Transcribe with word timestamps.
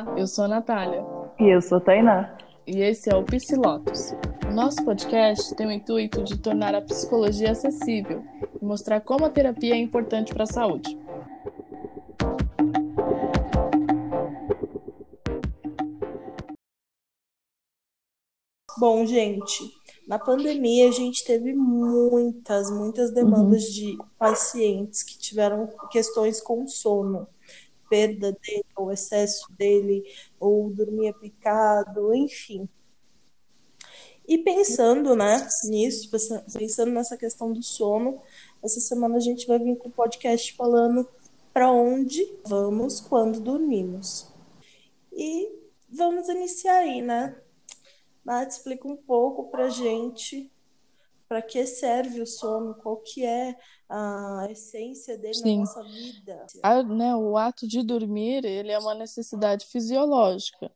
Olá, 0.00 0.18
eu 0.18 0.26
sou 0.26 0.44
a 0.44 0.48
Natália. 0.48 1.04
E 1.38 1.54
eu 1.54 1.60
sou 1.60 1.76
a 1.76 1.80
Tainá. 1.80 2.34
E 2.66 2.80
esse 2.80 3.12
é 3.12 3.14
o 3.14 3.22
Psilotos. 3.22 4.12
O 4.48 4.50
nosso 4.50 4.82
podcast 4.82 5.54
tem 5.56 5.66
o 5.66 5.70
intuito 5.70 6.22
de 6.22 6.38
tornar 6.38 6.74
a 6.74 6.80
psicologia 6.80 7.50
acessível 7.50 8.24
e 8.60 8.64
mostrar 8.64 9.02
como 9.02 9.26
a 9.26 9.30
terapia 9.30 9.74
é 9.74 9.76
importante 9.76 10.32
para 10.32 10.44
a 10.44 10.46
saúde. 10.46 10.98
Bom, 18.78 19.04
gente, 19.04 19.70
na 20.08 20.18
pandemia 20.18 20.88
a 20.88 20.92
gente 20.92 21.26
teve 21.26 21.52
muitas, 21.52 22.70
muitas 22.70 23.12
demandas 23.12 23.64
uhum. 23.66 23.72
de 23.72 23.98
pacientes 24.18 25.02
que 25.02 25.18
tiveram 25.18 25.68
questões 25.90 26.40
com 26.40 26.66
sono 26.66 27.28
perda 27.90 28.32
dele, 28.32 28.64
ou 28.76 28.90
excesso 28.90 29.52
dele, 29.52 30.04
ou 30.38 30.70
dormia 30.70 31.12
picado, 31.12 32.14
enfim. 32.14 32.66
E 34.26 34.38
pensando, 34.38 35.16
né, 35.16 35.44
nisso, 35.64 36.08
pensando 36.56 36.92
nessa 36.92 37.16
questão 37.16 37.52
do 37.52 37.62
sono, 37.64 38.22
essa 38.62 38.78
semana 38.80 39.16
a 39.16 39.20
gente 39.20 39.46
vai 39.46 39.58
vir 39.58 39.76
com 39.76 39.88
o 39.88 39.92
podcast 39.92 40.54
falando 40.54 41.06
para 41.52 41.70
onde 41.72 42.24
vamos 42.46 43.00
quando 43.00 43.40
dormimos. 43.40 44.32
E 45.12 45.50
vamos 45.88 46.28
iniciar 46.28 46.76
aí, 46.76 47.02
né? 47.02 47.36
Nath, 48.24 48.52
explica 48.52 48.86
um 48.86 48.96
pouco 48.96 49.50
pra 49.50 49.68
gente 49.68 50.48
para 51.30 51.40
que 51.40 51.64
serve 51.64 52.20
o 52.20 52.26
sono, 52.26 52.74
qual 52.74 52.96
que 52.96 53.24
é 53.24 53.56
a 53.88 54.48
essência 54.50 55.16
dele 55.16 55.34
Sim. 55.34 55.58
na 55.58 55.60
nossa 55.60 55.82
vida. 55.84 56.46
A, 56.60 56.82
né, 56.82 57.14
o 57.14 57.36
ato 57.36 57.68
de 57.68 57.84
dormir, 57.84 58.44
ele 58.44 58.72
é 58.72 58.78
uma 58.80 58.96
necessidade 58.96 59.64
fisiológica 59.66 60.72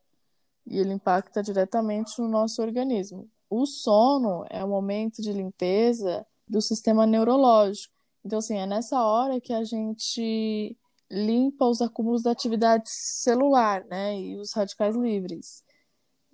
e 0.65 0.79
ele 0.79 0.93
impacta 0.93 1.43
diretamente 1.43 2.21
no 2.21 2.29
nosso 2.29 2.63
organismo. 2.63 3.29
O 3.51 3.67
sono 3.67 4.47
é 4.49 4.65
o 4.65 4.69
momento 4.69 5.21
de 5.21 5.33
limpeza 5.33 6.25
do 6.47 6.63
sistema 6.63 7.05
neurológico. 7.05 7.93
Então, 8.25 8.39
assim, 8.39 8.57
é 8.57 8.65
nessa 8.65 9.05
hora 9.05 9.41
que 9.41 9.53
a 9.53 9.65
gente 9.65 10.79
limpa 11.11 11.65
os 11.65 11.83
acúmulos 11.83 12.23
da 12.23 12.31
atividade 12.31 12.89
celular, 12.89 13.85
né, 13.87 14.21
e 14.21 14.37
os 14.37 14.53
radicais 14.53 14.95
livres. 14.95 15.65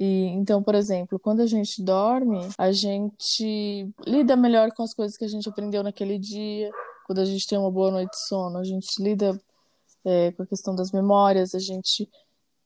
E 0.01 0.29
então, 0.29 0.63
por 0.63 0.75
exemplo, 0.75 1.19
quando 1.19 1.41
a 1.41 1.47
gente 1.47 1.83
dorme, 1.83 2.49
a 2.57 2.73
gente 2.73 3.87
lida 4.07 4.35
melhor 4.35 4.73
com 4.73 4.83
as 4.83 4.95
coisas 4.95 5.15
que 5.15 5.27
a 5.27 5.29
gente 5.29 5.47
aprendeu 5.47 5.83
naquele 5.83 6.19
dia. 6.19 6.71
Quando 7.07 7.19
a 7.19 7.25
gente 7.27 7.47
tem 7.47 7.59
uma 7.59 7.71
boa 7.71 7.91
noite 7.91 8.13
de 8.13 8.27
sono, 8.27 8.57
a 8.57 8.65
gente 8.65 8.87
lida 8.99 9.39
é, 10.03 10.33
com 10.33 10.43
a 10.43 10.47
questão 10.47 10.75
das 10.75 10.91
memórias, 10.91 11.55
a 11.55 11.59
gente 11.59 12.09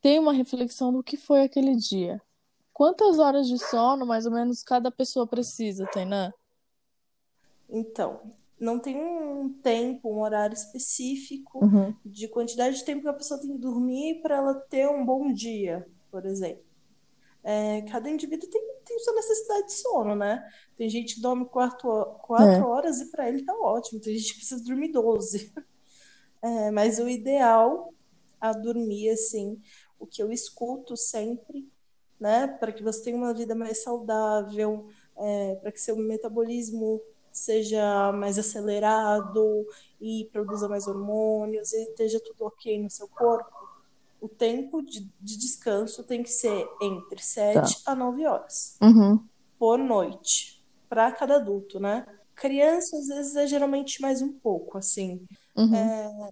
tem 0.00 0.20
uma 0.20 0.32
reflexão 0.32 0.92
do 0.92 1.02
que 1.02 1.16
foi 1.16 1.42
aquele 1.42 1.74
dia. 1.74 2.22
Quantas 2.72 3.18
horas 3.18 3.48
de 3.48 3.58
sono, 3.58 4.06
mais 4.06 4.26
ou 4.26 4.32
menos, 4.32 4.62
cada 4.62 4.90
pessoa 4.90 5.26
precisa, 5.26 5.88
Tainá? 5.92 6.32
Então, 7.68 8.20
não 8.60 8.78
tem 8.78 8.96
um 8.96 9.52
tempo, 9.62 10.08
um 10.08 10.20
horário 10.20 10.54
específico 10.54 11.64
uhum. 11.64 11.94
de 12.04 12.28
quantidade 12.28 12.76
de 12.76 12.84
tempo 12.84 13.02
que 13.02 13.08
a 13.08 13.12
pessoa 13.12 13.40
tem 13.40 13.50
que 13.50 13.58
dormir 13.58 14.20
para 14.22 14.36
ela 14.36 14.54
ter 14.54 14.88
um 14.88 15.04
bom 15.04 15.32
dia, 15.32 15.84
por 16.10 16.24
exemplo. 16.26 16.63
É, 17.44 17.82
cada 17.82 18.08
indivíduo 18.08 18.48
tem, 18.48 18.62
tem 18.86 18.98
sua 19.00 19.12
necessidade 19.12 19.66
de 19.66 19.72
sono, 19.74 20.16
né? 20.16 20.42
Tem 20.78 20.88
gente 20.88 21.16
que 21.16 21.20
dorme 21.20 21.44
quatro, 21.44 22.06
quatro 22.22 22.46
é. 22.46 22.64
horas 22.64 23.00
e 23.02 23.10
para 23.10 23.28
ele 23.28 23.44
tá 23.44 23.54
ótimo. 23.54 24.00
Tem 24.00 24.16
gente 24.16 24.32
que 24.32 24.38
precisa 24.38 24.64
dormir 24.64 24.90
12. 24.92 25.52
É, 26.46 26.70
mas 26.70 26.98
o 26.98 27.08
ideal 27.08 27.90
a 28.38 28.52
dormir, 28.52 29.08
assim, 29.08 29.58
o 29.98 30.06
que 30.06 30.22
eu 30.22 30.30
escuto 30.30 30.94
sempre, 30.94 31.66
né? 32.20 32.46
Para 32.46 32.70
que 32.70 32.82
você 32.82 33.04
tenha 33.04 33.16
uma 33.16 33.32
vida 33.32 33.54
mais 33.54 33.82
saudável, 33.82 34.86
é, 35.16 35.54
para 35.54 35.72
que 35.72 35.80
seu 35.80 35.96
metabolismo 35.96 37.00
seja 37.32 38.12
mais 38.12 38.38
acelerado 38.38 39.66
e 39.98 40.28
produza 40.30 40.68
mais 40.68 40.86
hormônios 40.86 41.72
e 41.72 41.82
esteja 41.84 42.20
tudo 42.20 42.44
ok 42.44 42.78
no 42.82 42.90
seu 42.90 43.08
corpo 43.08 43.63
o 44.24 44.28
tempo 44.28 44.80
de, 44.80 45.00
de 45.20 45.36
descanso 45.36 46.02
tem 46.02 46.22
que 46.22 46.30
ser 46.30 46.66
entre 46.80 47.22
7 47.22 47.84
tá. 47.84 47.92
a 47.92 47.94
9 47.94 48.26
horas 48.26 48.78
uhum. 48.80 49.22
por 49.58 49.78
noite, 49.78 50.64
para 50.88 51.12
cada 51.12 51.36
adulto, 51.36 51.78
né? 51.78 52.06
Criança, 52.34 52.96
às 52.96 53.08
vezes, 53.08 53.36
é 53.36 53.46
geralmente 53.46 54.00
mais 54.00 54.22
um 54.22 54.32
pouco, 54.32 54.78
assim. 54.78 55.26
Uhum. 55.54 55.74
É... 55.74 56.30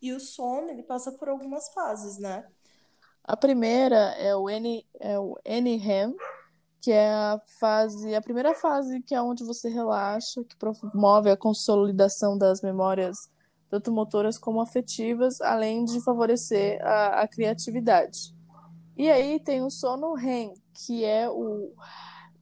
E 0.00 0.12
o 0.12 0.20
sono, 0.20 0.70
ele 0.70 0.84
passa 0.84 1.10
por 1.10 1.28
algumas 1.28 1.68
fases, 1.72 2.16
né? 2.16 2.46
A 3.24 3.36
primeira 3.36 4.14
é 4.18 4.36
o 4.36 4.48
N, 4.48 4.86
é 5.00 5.18
o 5.18 5.36
NREM, 5.44 6.14
que 6.80 6.92
é 6.92 7.10
a 7.12 7.40
fase, 7.58 8.14
a 8.14 8.22
primeira 8.22 8.54
fase 8.54 9.02
que 9.02 9.16
é 9.16 9.20
onde 9.20 9.44
você 9.44 9.68
relaxa, 9.68 10.44
que 10.44 10.56
promove 10.56 11.28
a 11.28 11.36
consolidação 11.36 12.38
das 12.38 12.62
memórias 12.62 13.28
tanto 13.72 13.90
motoras 13.90 14.36
como 14.36 14.60
afetivas, 14.60 15.40
além 15.40 15.82
de 15.86 15.98
favorecer 16.04 16.78
a, 16.86 17.22
a 17.22 17.26
criatividade. 17.26 18.36
E 18.98 19.10
aí 19.10 19.40
tem 19.40 19.62
o 19.62 19.70
sono 19.70 20.12
REM, 20.12 20.52
que 20.74 21.06
é 21.06 21.26
o 21.30 21.72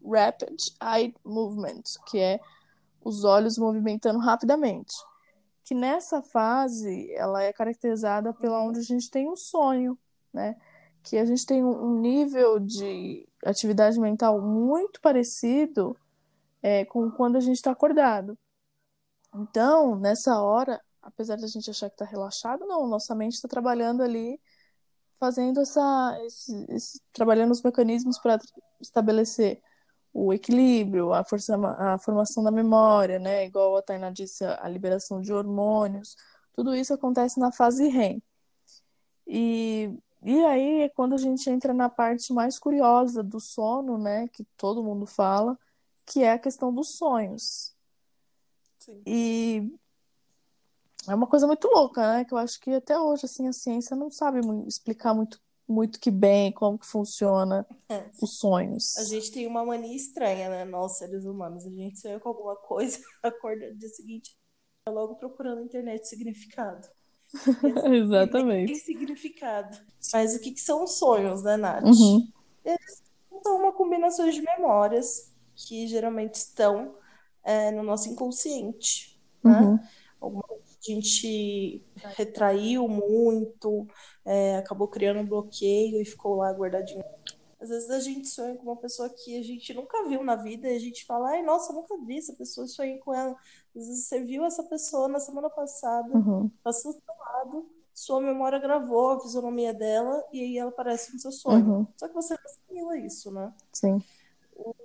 Rapid 0.05 0.61
Eye 0.83 1.15
Movement, 1.25 1.85
que 2.09 2.19
é 2.19 2.41
os 3.01 3.23
olhos 3.23 3.57
movimentando 3.59 4.19
rapidamente. 4.19 4.93
Que 5.65 5.73
nessa 5.73 6.21
fase 6.21 7.09
ela 7.13 7.41
é 7.45 7.53
caracterizada 7.53 8.35
pela 8.35 8.65
onde 8.65 8.81
a 8.81 8.83
gente 8.83 9.09
tem 9.09 9.31
um 9.31 9.37
sonho, 9.37 9.97
né? 10.33 10.57
Que 11.01 11.17
a 11.17 11.25
gente 11.25 11.47
tem 11.47 11.63
um 11.63 12.01
nível 12.01 12.59
de 12.59 13.25
atividade 13.47 14.01
mental 14.01 14.43
muito 14.43 15.01
parecido 15.01 15.97
é, 16.61 16.85
com 16.85 17.09
quando 17.09 17.37
a 17.37 17.41
gente 17.41 17.55
está 17.55 17.71
acordado. 17.71 18.37
Então, 19.33 19.95
nessa 19.95 20.41
hora, 20.41 20.81
apesar 21.03 21.37
de 21.37 21.45
a 21.45 21.49
gente 21.49 21.71
achar 21.71 21.89
que 21.89 21.95
está 21.95 22.05
relaxado, 22.05 22.67
não, 22.67 22.87
nossa 22.87 23.15
mente 23.15 23.35
está 23.35 23.49
trabalhando 23.49 24.03
ali, 24.03 24.41
fazendo 25.19 25.61
essa, 25.61 26.19
esse, 26.25 26.67
esse, 26.71 27.01
trabalhando 27.13 27.53
os 27.53 27.63
mecanismos 27.63 28.19
para 28.19 28.39
estabelecer 28.81 29.63
o 30.13 30.33
equilíbrio, 30.33 31.13
a, 31.13 31.23
força, 31.25 31.57
a 31.79 31.99
formação 31.99 32.43
da 32.43 32.51
memória, 32.51 33.19
né? 33.19 33.47
Igual 33.47 33.77
a 33.77 33.83
Tainá 33.83 34.11
disse, 34.11 34.45
a 34.45 34.69
liberação 34.69 35.21
de 35.21 35.33
hormônios, 35.33 36.17
tudo 36.53 36.75
isso 36.75 36.93
acontece 36.93 37.39
na 37.39 37.53
fase 37.53 37.87
REM. 37.89 38.23
E, 39.27 39.97
e 40.23 40.45
aí 40.45 40.83
é 40.83 40.89
quando 40.89 41.15
a 41.15 41.19
gente 41.19 41.49
entra 41.49 41.73
na 41.73 41.89
parte 41.89 42.33
mais 42.33 42.59
curiosa 42.59 43.23
do 43.23 43.39
sono, 43.39 43.97
né? 43.97 44.27
Que 44.29 44.45
todo 44.57 44.83
mundo 44.83 45.07
fala, 45.07 45.57
que 46.05 46.25
é 46.25 46.33
a 46.33 46.39
questão 46.39 46.75
dos 46.75 46.97
sonhos. 46.97 47.73
Sim. 48.81 49.03
E 49.07 49.73
é 51.11 51.15
uma 51.15 51.27
coisa 51.27 51.47
muito 51.47 51.69
louca, 51.69 52.01
né? 52.07 52.25
Que 52.25 52.33
eu 52.33 52.39
acho 52.39 52.61
que 52.61 52.71
até 52.71 52.99
hoje 52.99 53.27
assim 53.27 53.49
a 53.49 53.53
ciência 53.53 53.97
não 53.97 54.11
sabe 54.11 54.41
explicar 54.67 55.15
muito 55.15 55.41
muito 55.71 56.01
que 56.01 56.11
bem 56.11 56.51
como 56.51 56.79
que 56.79 56.87
funciona 56.87 57.65
é. 57.89 58.11
os 58.21 58.39
sonhos. 58.39 58.97
A 58.99 59.05
gente 59.05 59.31
tem 59.31 59.47
uma 59.47 59.65
mania 59.65 59.95
estranha, 59.95 60.49
né? 60.49 60.65
Nós 60.65 60.99
seres 60.99 61.25
humanos, 61.25 61.65
a 61.65 61.71
gente 61.71 62.01
sonha 62.01 62.19
com 62.19 62.29
alguma 62.29 62.57
coisa, 62.57 62.99
acorda 63.23 63.69
no 63.69 63.77
dia 63.77 63.89
seguinte, 63.89 64.37
tá 64.85 64.91
logo 64.91 65.15
procurando 65.15 65.61
na 65.61 65.65
internet 65.65 66.09
significado. 66.09 66.89
Exatamente. 67.95 68.73
Tem 68.73 68.81
significado. 68.81 69.79
Mas 70.13 70.35
o 70.35 70.41
que, 70.41 70.51
que 70.51 70.61
são 70.61 70.83
os 70.83 70.99
sonhos, 70.99 71.45
né, 71.45 71.57
Nath? 71.57 71.85
Uhum. 71.85 72.29
Eles 72.65 73.03
são 73.43 73.57
uma 73.59 73.73
combinação 73.73 74.29
de 74.29 74.43
memórias 74.43 75.33
que 75.55 75.87
geralmente 75.87 76.35
estão 76.35 76.97
é, 77.45 77.71
no 77.71 77.85
nosso 77.85 78.09
inconsciente, 78.09 79.21
né? 79.45 79.61
Uhum. 79.61 79.79
Alguma 80.21 80.45
a 80.81 80.95
gente 80.95 81.85
retraiu 82.17 82.89
muito, 82.89 83.87
é, 84.25 84.57
acabou 84.57 84.89
criando 84.89 85.21
um 85.21 85.27
bloqueio 85.27 86.01
e 86.01 86.05
ficou 86.05 86.37
lá 86.37 86.51
guardadinho. 86.53 87.05
Às 87.61 87.69
vezes 87.69 87.91
a 87.91 88.01
gente 88.01 88.27
sonha 88.27 88.57
com 88.57 88.63
uma 88.63 88.77
pessoa 88.77 89.11
que 89.11 89.39
a 89.39 89.43
gente 89.43 89.75
nunca 89.75 90.09
viu 90.09 90.25
na 90.25 90.35
vida 90.35 90.67
e 90.67 90.77
a 90.77 90.79
gente 90.79 91.05
fala, 91.05 91.31
ai, 91.31 91.43
nossa, 91.43 91.75
nunca 91.75 91.95
vi 92.07 92.17
essa 92.17 92.33
pessoa, 92.33 92.67
sonhei 92.67 92.97
com 92.99 93.13
ela. 93.13 93.37
Às 93.77 93.87
vezes 93.87 94.07
você 94.07 94.25
viu 94.25 94.45
essa 94.47 94.63
pessoa 94.63 95.09
na 95.09 95.21
semana 95.21 95.51
passada, 95.51 96.17
uhum. 96.17 96.51
passou 96.65 96.95
do 96.95 97.01
seu 97.01 97.15
lado, 97.19 97.71
sua 97.93 98.19
memória 98.19 98.59
gravou 98.59 99.11
a 99.11 99.21
fisionomia 99.21 99.75
dela 99.75 100.25
e 100.33 100.41
aí 100.41 100.59
ela 100.59 100.71
aparece 100.71 101.13
no 101.13 101.19
seu 101.21 101.31
sonho. 101.31 101.67
Uhum. 101.67 101.87
Só 101.99 102.09
que 102.09 102.15
você 102.15 102.33
não 102.33 102.41
assimila 102.47 102.97
isso, 102.97 103.31
né? 103.31 103.53
Sim. 103.75 104.03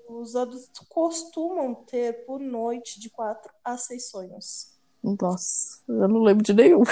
Os 0.09 0.35
adultos 0.35 0.69
costumam 0.89 1.75
ter 1.75 2.25
por 2.25 2.41
noite 2.41 2.99
de 2.99 3.09
quatro 3.09 3.53
a 3.63 3.77
seis 3.77 4.09
sonhos. 4.09 4.74
Nossa, 5.19 5.79
eu 5.87 6.07
não 6.07 6.21
lembro 6.23 6.43
de 6.43 6.53
nenhum. 6.53 6.83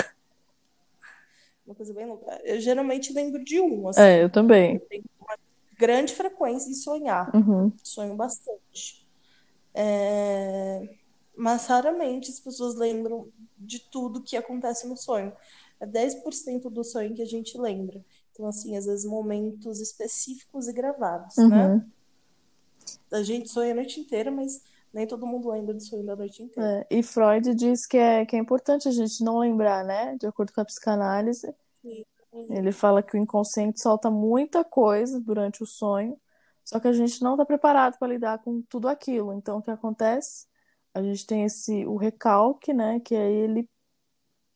Uma 1.65 1.75
coisa 1.75 1.93
bem 1.93 2.05
louca. 2.05 2.41
Eu 2.43 2.59
geralmente 2.59 3.13
lembro 3.13 3.43
de 3.43 3.59
um. 3.61 3.87
Assim. 3.87 4.01
É, 4.01 4.23
eu 4.23 4.29
também. 4.29 4.75
Eu 4.75 4.79
tenho 4.81 5.03
uma 5.19 5.37
grande 5.77 6.13
frequência 6.13 6.69
em 6.69 6.73
sonhar. 6.73 7.33
Uhum. 7.35 7.71
Sonho 7.81 8.15
bastante. 8.15 9.07
É... 9.73 10.87
Mas 11.35 11.65
raramente 11.65 12.29
as 12.29 12.39
pessoas 12.39 12.75
lembram 12.75 13.27
de 13.57 13.79
tudo 13.79 14.21
que 14.21 14.37
acontece 14.37 14.87
no 14.87 14.95
sonho. 14.95 15.33
É 15.79 15.85
10% 15.85 16.69
do 16.69 16.83
sonho 16.83 17.15
que 17.15 17.21
a 17.21 17.25
gente 17.25 17.57
lembra. 17.57 18.03
Então, 18.31 18.45
assim, 18.47 18.75
às 18.77 18.85
vezes 18.85 19.05
momentos 19.05 19.79
específicos 19.79 20.67
e 20.67 20.73
gravados, 20.73 21.37
Uhum. 21.37 21.49
né? 21.49 21.85
A 23.11 23.23
gente 23.23 23.49
sonha 23.49 23.71
a 23.71 23.75
noite 23.75 23.99
inteira, 23.99 24.29
mas 24.29 24.61
nem 24.93 25.07
todo 25.07 25.25
mundo 25.25 25.49
lembra 25.49 25.73
do 25.73 25.81
sonho 25.81 26.05
da 26.05 26.15
noite 26.15 26.43
inteira. 26.43 26.85
É, 26.89 26.97
e 26.99 27.01
Freud 27.01 27.55
diz 27.55 27.87
que 27.87 27.97
é, 27.97 28.25
que 28.25 28.35
é 28.35 28.39
importante 28.39 28.87
a 28.87 28.91
gente 28.91 29.23
não 29.23 29.39
lembrar, 29.39 29.83
né? 29.83 30.15
De 30.17 30.27
acordo 30.27 30.53
com 30.53 30.61
a 30.61 30.65
psicanálise, 30.65 31.53
Sim. 31.81 32.05
ele 32.31 32.71
fala 32.71 33.01
que 33.01 33.17
o 33.17 33.19
inconsciente 33.19 33.81
solta 33.81 34.11
muita 34.11 34.63
coisa 34.63 35.19
durante 35.19 35.63
o 35.63 35.65
sonho, 35.65 36.15
só 36.63 36.79
que 36.79 36.87
a 36.87 36.93
gente 36.93 37.23
não 37.23 37.33
está 37.33 37.43
preparado 37.43 37.97
para 37.97 38.07
lidar 38.07 38.37
com 38.43 38.61
tudo 38.69 38.87
aquilo. 38.87 39.33
Então, 39.33 39.57
o 39.57 39.61
que 39.61 39.71
acontece? 39.71 40.45
A 40.93 41.01
gente 41.01 41.25
tem 41.25 41.43
esse 41.43 41.85
o 41.87 41.97
recalque, 41.97 42.71
né? 42.71 42.99
Que 42.99 43.15
é 43.15 43.31
ele. 43.31 43.67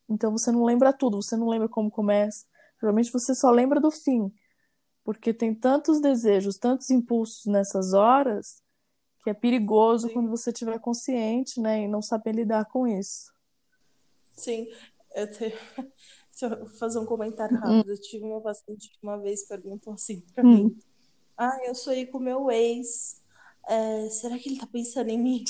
Então 0.08 0.30
você 0.30 0.52
não 0.52 0.64
lembra 0.64 0.92
tudo, 0.92 1.20
você 1.20 1.36
não 1.36 1.48
lembra 1.48 1.68
como 1.68 1.90
começa. 1.90 2.46
Geralmente 2.80 3.12
você 3.12 3.34
só 3.34 3.50
lembra 3.50 3.80
do 3.80 3.90
fim, 3.90 4.32
porque 5.02 5.34
tem 5.34 5.52
tantos 5.52 6.00
desejos, 6.00 6.56
tantos 6.56 6.90
impulsos 6.90 7.44
nessas 7.46 7.92
horas 7.92 8.62
que 9.22 9.30
é 9.30 9.34
perigoso 9.34 10.08
Sim. 10.08 10.14
quando 10.14 10.30
você 10.30 10.50
estiver 10.50 10.78
consciente, 10.80 11.60
né, 11.60 11.82
e 11.82 11.88
não 11.88 12.00
saber 12.02 12.32
lidar 12.34 12.64
com 12.66 12.86
isso. 12.86 13.32
Sim, 14.32 14.66
eu 15.14 15.30
te... 15.30 15.52
se 16.30 16.44
eu 16.46 16.66
fazer 16.78 16.98
um 17.00 17.06
comentário 17.06 17.56
Hum. 17.56 17.60
rápido, 17.60 17.90
eu 17.90 18.00
tive 18.00 18.24
uma 18.24 18.40
paciente 18.40 18.88
que 18.90 18.98
uma 19.02 19.18
vez 19.20 19.46
perguntou 19.46 19.92
assim 19.94 20.20
pra 20.34 20.44
Hum. 20.44 20.54
mim: 20.64 20.78
Ah, 21.36 21.58
eu 21.66 21.74
sonhei 21.74 22.06
com 22.06 22.18
meu 22.20 22.50
ex, 22.50 23.20
é, 23.68 24.08
será 24.10 24.38
que 24.38 24.48
ele 24.50 24.60
tá 24.60 24.66
pensando 24.66 25.10
em 25.10 25.18
mim? 25.20 25.44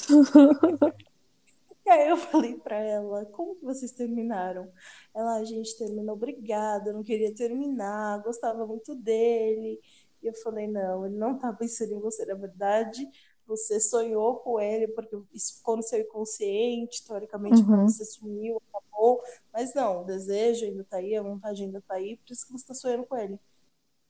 E 1.87 1.91
aí 1.91 2.09
eu 2.09 2.17
falei 2.17 2.57
pra 2.59 2.77
ela: 2.77 3.25
Como 3.27 3.57
que 3.57 3.65
vocês 3.65 3.93
terminaram? 3.93 4.71
Ela, 5.15 5.37
a 5.39 5.45
gente 5.45 5.77
terminou, 5.79 6.15
obrigada, 6.15 6.93
não 6.93 7.03
queria 7.03 7.35
terminar, 7.35 8.23
gostava 8.23 8.67
muito 8.67 8.95
dele. 8.95 9.81
E 10.23 10.27
eu 10.27 10.35
falei: 10.43 10.67
Não, 10.67 11.07
ele 11.07 11.17
não 11.17 11.39
tá 11.39 11.53
pensando 11.53 11.93
em 11.95 12.01
você, 12.01 12.25
na 12.27 12.35
verdade. 12.35 13.09
Você 13.49 13.81
sonhou 13.81 14.37
com 14.41 14.61
ele 14.61 14.87
porque 14.89 15.17
isso 15.33 15.57
ficou 15.57 15.77
no 15.77 15.83
seu 15.83 16.01
inconsciente, 16.01 17.05
teoricamente, 17.07 17.65
quando 17.65 17.81
Uhum. 17.81 17.89
você 17.89 18.05
sumiu, 18.05 18.61
acabou. 18.73 19.23
Mas 19.53 19.75
não, 19.75 20.03
o 20.03 20.05
desejo 20.05 20.67
ainda 20.67 20.85
tá 20.85 20.99
aí, 20.99 21.17
a 21.17 21.23
vontade 21.23 21.63
ainda 21.65 21.81
tá 21.81 21.95
aí, 21.95 22.19
por 22.19 22.31
isso 22.31 22.47
que 22.47 22.53
você 22.53 22.67
tá 22.67 22.75
sonhando 22.75 23.07
com 23.07 23.17
ele. 23.17 23.39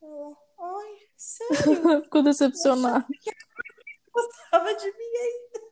Ela, 0.02 0.37
Ai, 0.61 0.96
sério? 1.17 2.02
Ficou 2.05 2.23
decepcionado. 2.23 3.06
Gostava 4.12 4.75
de 4.75 4.87
mim 4.87 5.17
ainda. 5.23 5.69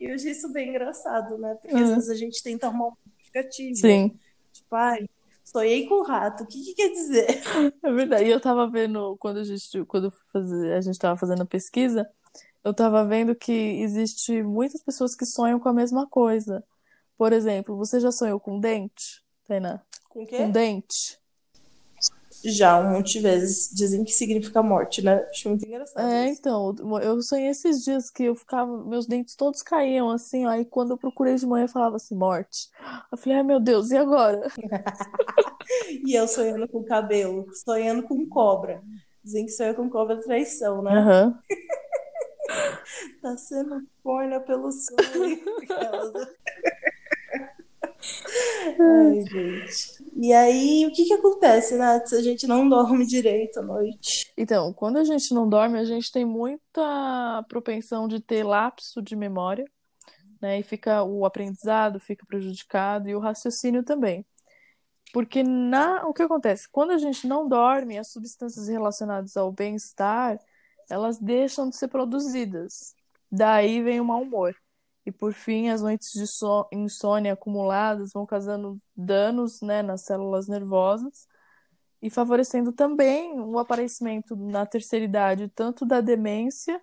E 0.00 0.04
eu 0.04 0.14
achei 0.14 0.30
isso 0.30 0.52
bem 0.52 0.68
engraçado, 0.70 1.36
né? 1.38 1.54
Porque 1.60 1.74
às 1.74 1.88
Uhum. 1.88 1.94
vezes 1.96 2.10
a 2.10 2.14
gente 2.14 2.42
tenta 2.42 2.68
arrumar 2.68 2.86
uma 2.86 2.96
justificativa. 3.16 3.74
Sim, 3.74 4.18
Tipo, 4.52 4.74
ai, 4.76 5.08
sonhei 5.44 5.88
com 5.88 5.96
o 5.96 6.02
rato, 6.04 6.44
o 6.44 6.46
que 6.46 6.62
que 6.62 6.74
quer 6.74 6.88
dizer? 6.90 7.26
é 7.84 7.92
verdade. 7.92 8.24
E 8.26 8.30
eu 8.30 8.40
tava 8.40 8.70
vendo, 8.70 9.16
quando 9.18 9.38
a 9.38 9.44
gente, 9.44 9.84
quando 9.86 10.04
eu 10.06 10.12
fazer, 10.32 10.72
a 10.74 10.80
gente 10.80 10.98
tava 10.98 11.18
fazendo 11.18 11.42
a 11.42 11.46
pesquisa, 11.46 12.08
eu 12.66 12.74
tava 12.74 13.04
vendo 13.04 13.34
que 13.34 13.52
existe 13.52 14.42
muitas 14.42 14.82
pessoas 14.82 15.14
que 15.14 15.24
sonham 15.24 15.60
com 15.60 15.68
a 15.68 15.72
mesma 15.72 16.06
coisa. 16.08 16.64
Por 17.16 17.32
exemplo, 17.32 17.76
você 17.76 18.00
já 18.00 18.12
sonhou 18.12 18.40
com 18.40 18.60
dente, 18.60 19.22
Tainá? 19.46 19.82
Com 20.08 20.22
o 20.24 20.26
Com 20.26 20.28
quê? 20.28 20.52
dente? 20.52 21.18
Já, 22.44 22.78
um 22.80 22.92
monte 22.92 23.14
de 23.14 23.20
vezes. 23.20 23.70
Dizem 23.74 24.04
que 24.04 24.12
significa 24.12 24.62
morte, 24.62 25.02
né? 25.02 25.24
Acho 25.30 25.48
muito 25.48 25.64
engraçado 25.66 26.08
É, 26.08 26.28
isso. 26.28 26.40
então, 26.40 26.74
eu 27.02 27.22
sonhei 27.22 27.48
esses 27.48 27.82
dias 27.82 28.10
que 28.10 28.24
eu 28.24 28.34
ficava, 28.34 28.84
meus 28.84 29.06
dentes 29.06 29.34
todos 29.34 29.62
caíam 29.62 30.10
assim, 30.10 30.44
ó, 30.46 30.50
aí 30.50 30.64
quando 30.64 30.90
eu 30.90 30.98
procurei 30.98 31.34
de 31.36 31.46
manhã 31.46 31.64
eu 31.64 31.68
falava 31.68 31.96
assim, 31.96 32.14
morte. 32.14 32.68
Eu 33.10 33.16
falei, 33.18 33.38
ai 33.38 33.42
meu 33.42 33.58
Deus, 33.60 33.90
e 33.90 33.96
agora? 33.96 34.46
E 36.06 36.14
eu 36.14 36.26
sonhando 36.28 36.68
com 36.68 36.84
cabelo, 36.84 37.46
sonhando 37.64 38.02
com 38.04 38.26
cobra. 38.28 38.82
Dizem 39.22 39.46
que 39.46 39.52
sonhar 39.52 39.74
com 39.74 39.90
cobra 39.90 40.16
é 40.16 40.20
traição, 40.20 40.82
né? 40.82 40.92
Aham. 40.96 41.38
Tá 43.20 43.36
sendo 43.36 43.86
corna 44.02 44.40
pelo 44.40 44.70
sonho. 44.70 44.96
Ai, 48.78 49.22
gente. 49.22 50.04
E 50.16 50.32
aí, 50.32 50.86
o 50.86 50.92
que 50.92 51.04
que 51.04 51.12
acontece, 51.14 51.76
Nath, 51.76 52.08
se 52.08 52.14
a 52.14 52.22
gente 52.22 52.46
não 52.46 52.68
dorme 52.68 53.06
direito 53.06 53.58
à 53.58 53.62
noite? 53.62 54.32
Então, 54.36 54.72
quando 54.72 54.98
a 54.98 55.04
gente 55.04 55.32
não 55.34 55.48
dorme, 55.48 55.78
a 55.78 55.84
gente 55.84 56.10
tem 56.12 56.24
muita 56.24 57.44
propensão 57.48 58.06
de 58.06 58.20
ter 58.20 58.44
lapso 58.44 59.02
de 59.02 59.16
memória, 59.16 59.64
né? 60.40 60.58
E 60.60 60.62
fica 60.62 61.02
o 61.02 61.24
aprendizado 61.24 61.98
fica 61.98 62.24
prejudicado 62.26 63.08
e 63.08 63.14
o 63.14 63.20
raciocínio 63.20 63.82
também. 63.82 64.24
Porque 65.12 65.42
na, 65.42 66.06
o 66.06 66.12
que 66.12 66.22
acontece? 66.22 66.68
Quando 66.70 66.90
a 66.90 66.98
gente 66.98 67.26
não 67.26 67.48
dorme, 67.48 67.98
as 67.98 68.10
substâncias 68.10 68.68
relacionadas 68.68 69.36
ao 69.36 69.50
bem-estar, 69.50 70.38
elas 70.90 71.18
deixam 71.18 71.68
de 71.68 71.76
ser 71.76 71.88
produzidas. 71.88 72.94
Daí 73.30 73.82
vem 73.82 74.00
o 74.00 74.04
mau 74.04 74.22
humor. 74.22 74.54
E 75.04 75.12
por 75.12 75.32
fim, 75.32 75.68
as 75.68 75.82
noites 75.82 76.12
de 76.12 76.26
so- 76.26 76.68
insônia 76.72 77.32
acumuladas 77.34 78.12
vão 78.12 78.26
causando 78.26 78.76
danos, 78.96 79.60
né, 79.62 79.82
nas 79.82 80.02
células 80.02 80.48
nervosas 80.48 81.28
e 82.02 82.10
favorecendo 82.10 82.72
também 82.72 83.40
o 83.40 83.58
aparecimento 83.58 84.36
na 84.36 84.66
terceira 84.66 85.04
idade, 85.04 85.48
tanto 85.48 85.84
da 85.86 86.00
demência 86.00 86.80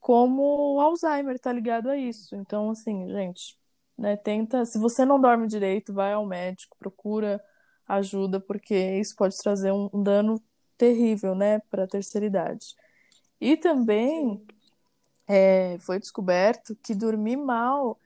como 0.00 0.76
o 0.76 0.80
Alzheimer, 0.80 1.38
tá 1.38 1.52
ligado 1.52 1.88
a 1.90 1.96
isso. 1.96 2.36
Então, 2.36 2.70
assim, 2.70 3.08
gente, 3.10 3.58
né, 3.98 4.16
tenta, 4.16 4.64
se 4.64 4.78
você 4.78 5.04
não 5.04 5.20
dorme 5.20 5.46
direito, 5.48 5.92
vai 5.92 6.12
ao 6.12 6.26
médico, 6.26 6.76
procura 6.78 7.42
ajuda, 7.88 8.40
porque 8.40 8.74
isso 9.00 9.14
pode 9.16 9.36
trazer 9.38 9.72
um, 9.72 9.88
um 9.92 10.02
dano 10.02 10.42
terrível, 10.76 11.34
né, 11.34 11.60
para 11.70 11.84
a 11.84 11.88
terceira 11.88 12.26
idade. 12.26 12.66
E 13.40 13.56
também 13.56 14.44
é, 15.26 15.76
foi 15.80 15.98
descoberto 15.98 16.76
que 16.76 16.94
dormir 16.94 17.36
mal 17.36 17.98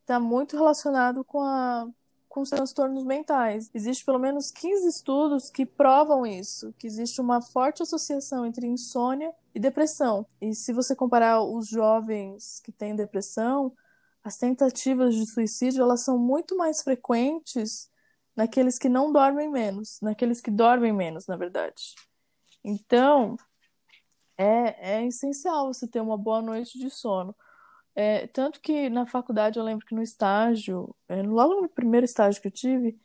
está 0.00 0.20
muito 0.20 0.56
relacionado 0.56 1.24
com, 1.24 1.42
a, 1.42 1.88
com 2.28 2.40
os 2.42 2.50
transtornos 2.50 3.04
mentais. 3.04 3.70
Existe 3.72 4.04
pelo 4.04 4.18
menos 4.18 4.50
15 4.50 4.86
estudos 4.88 5.50
que 5.50 5.64
provam 5.64 6.26
isso, 6.26 6.74
que 6.78 6.86
existe 6.86 7.20
uma 7.20 7.40
forte 7.40 7.82
associação 7.82 8.44
entre 8.44 8.66
insônia 8.66 9.32
e 9.54 9.58
depressão. 9.58 10.26
E 10.40 10.54
se 10.54 10.72
você 10.72 10.94
comparar 10.94 11.42
os 11.42 11.68
jovens 11.68 12.60
que 12.60 12.70
têm 12.70 12.94
depressão, 12.94 13.72
as 14.22 14.36
tentativas 14.36 15.14
de 15.14 15.26
suicídio 15.26 15.82
elas 15.82 16.00
são 16.00 16.18
muito 16.18 16.56
mais 16.56 16.82
frequentes 16.82 17.90
naqueles 18.36 18.78
que 18.78 18.88
não 18.88 19.12
dormem 19.12 19.50
menos, 19.50 20.00
naqueles 20.02 20.40
que 20.40 20.50
dormem 20.50 20.92
menos, 20.92 21.26
na 21.26 21.36
verdade. 21.36 21.94
Então, 22.62 23.36
é, 24.36 24.98
é 25.00 25.06
essencial 25.06 25.72
você 25.72 25.86
ter 25.88 26.00
uma 26.00 26.16
boa 26.18 26.42
noite 26.42 26.78
de 26.78 26.90
sono. 26.90 27.34
É, 27.94 28.26
tanto 28.28 28.60
que 28.60 28.88
na 28.90 29.06
faculdade 29.06 29.58
eu 29.58 29.64
lembro 29.64 29.86
que 29.86 29.94
no 29.94 30.02
estágio, 30.02 30.94
é, 31.08 31.22
logo 31.22 31.62
no 31.62 31.68
primeiro 31.68 32.04
estágio 32.04 32.40
que 32.42 32.48
eu 32.48 32.52
tive, 32.52 32.98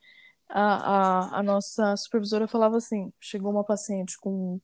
a, 0.50 1.36
a, 1.36 1.40
a 1.40 1.44
nossa 1.44 1.96
supervisora 1.98 2.48
falava 2.48 2.78
assim: 2.78 3.14
chegou 3.20 3.52
uma 3.52 3.64
paciente 3.64 4.18
com, 4.20 4.60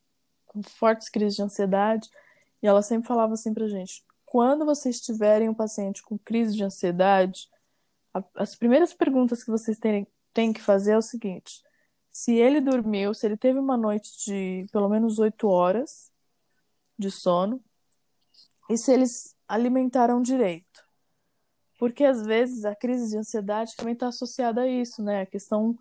com 0.48 0.63
fortes 0.63 1.10
crises 1.10 1.36
de 1.36 1.43
ansiedade, 1.43 2.10
e 2.62 2.67
ela 2.67 2.81
sempre 2.84 3.07
falava 3.07 3.34
assim 3.34 3.53
pra 3.53 3.67
gente: 3.67 4.03
quando 4.25 4.65
vocês 4.65 5.01
tiverem 5.01 5.50
um 5.50 5.53
paciente 5.55 6.03
com 6.03 6.17
crise 6.19 6.55
de 6.55 6.63
ansiedade, 6.63 7.50
a- 8.13 8.24
as 8.36 8.55
primeiras 8.55 8.93
perguntas 8.93 9.43
que 9.43 9.51
vocês 9.51 9.77
têm, 9.79 10.07
têm 10.34 10.53
que 10.53 10.62
fazer 10.62 10.93
é 10.93 10.98
o 10.98 11.01
seguinte: 11.01 11.62
se 12.12 12.34
ele 12.36 12.62
dormiu, 12.62 13.13
se 13.13 13.25
ele 13.27 13.38
teve 13.38 13.60
uma 13.60 13.77
noite 13.77 14.12
de 14.25 14.67
pelo 14.72 14.89
menos 14.89 15.19
oito 15.19 15.48
horas 15.48 16.12
de 16.98 17.12
sono, 17.12 17.62
e 18.70 18.78
se 18.78 18.92
eles 18.92 19.36
alimentaram 19.48 20.22
direito. 20.22 20.84
Porque 21.78 22.04
às 22.04 22.25
vezes 22.25 22.66
a 22.66 22.75
crise 22.75 23.12
de 23.12 23.18
ansiedade 23.18 23.75
também 23.75 23.94
está 23.94 24.08
associada 24.08 24.62
a 24.62 24.68
isso, 24.68 25.04
né? 25.04 25.22
A 25.22 25.25
questão 25.25 25.78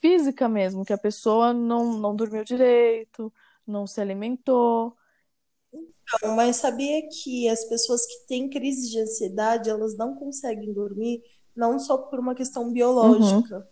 física 0.00 0.48
mesmo, 0.48 0.84
que 0.84 0.92
a 0.92 0.98
pessoa 0.98 1.52
não, 1.52 1.94
não 1.94 2.14
dormiu 2.14 2.44
direito, 2.44 3.32
não 3.66 3.86
se 3.86 4.00
alimentou. 4.00 4.94
Não, 6.22 6.36
mas 6.36 6.56
sabia 6.56 7.08
que 7.08 7.48
as 7.48 7.64
pessoas 7.64 8.04
que 8.04 8.26
têm 8.26 8.50
crise 8.50 8.90
de 8.90 9.00
ansiedade, 9.00 9.70
elas 9.70 9.96
não 9.96 10.14
conseguem 10.14 10.72
dormir, 10.72 11.22
não 11.56 11.78
só 11.78 11.96
por 11.96 12.20
uma 12.20 12.34
questão 12.34 12.70
biológica, 12.70 13.66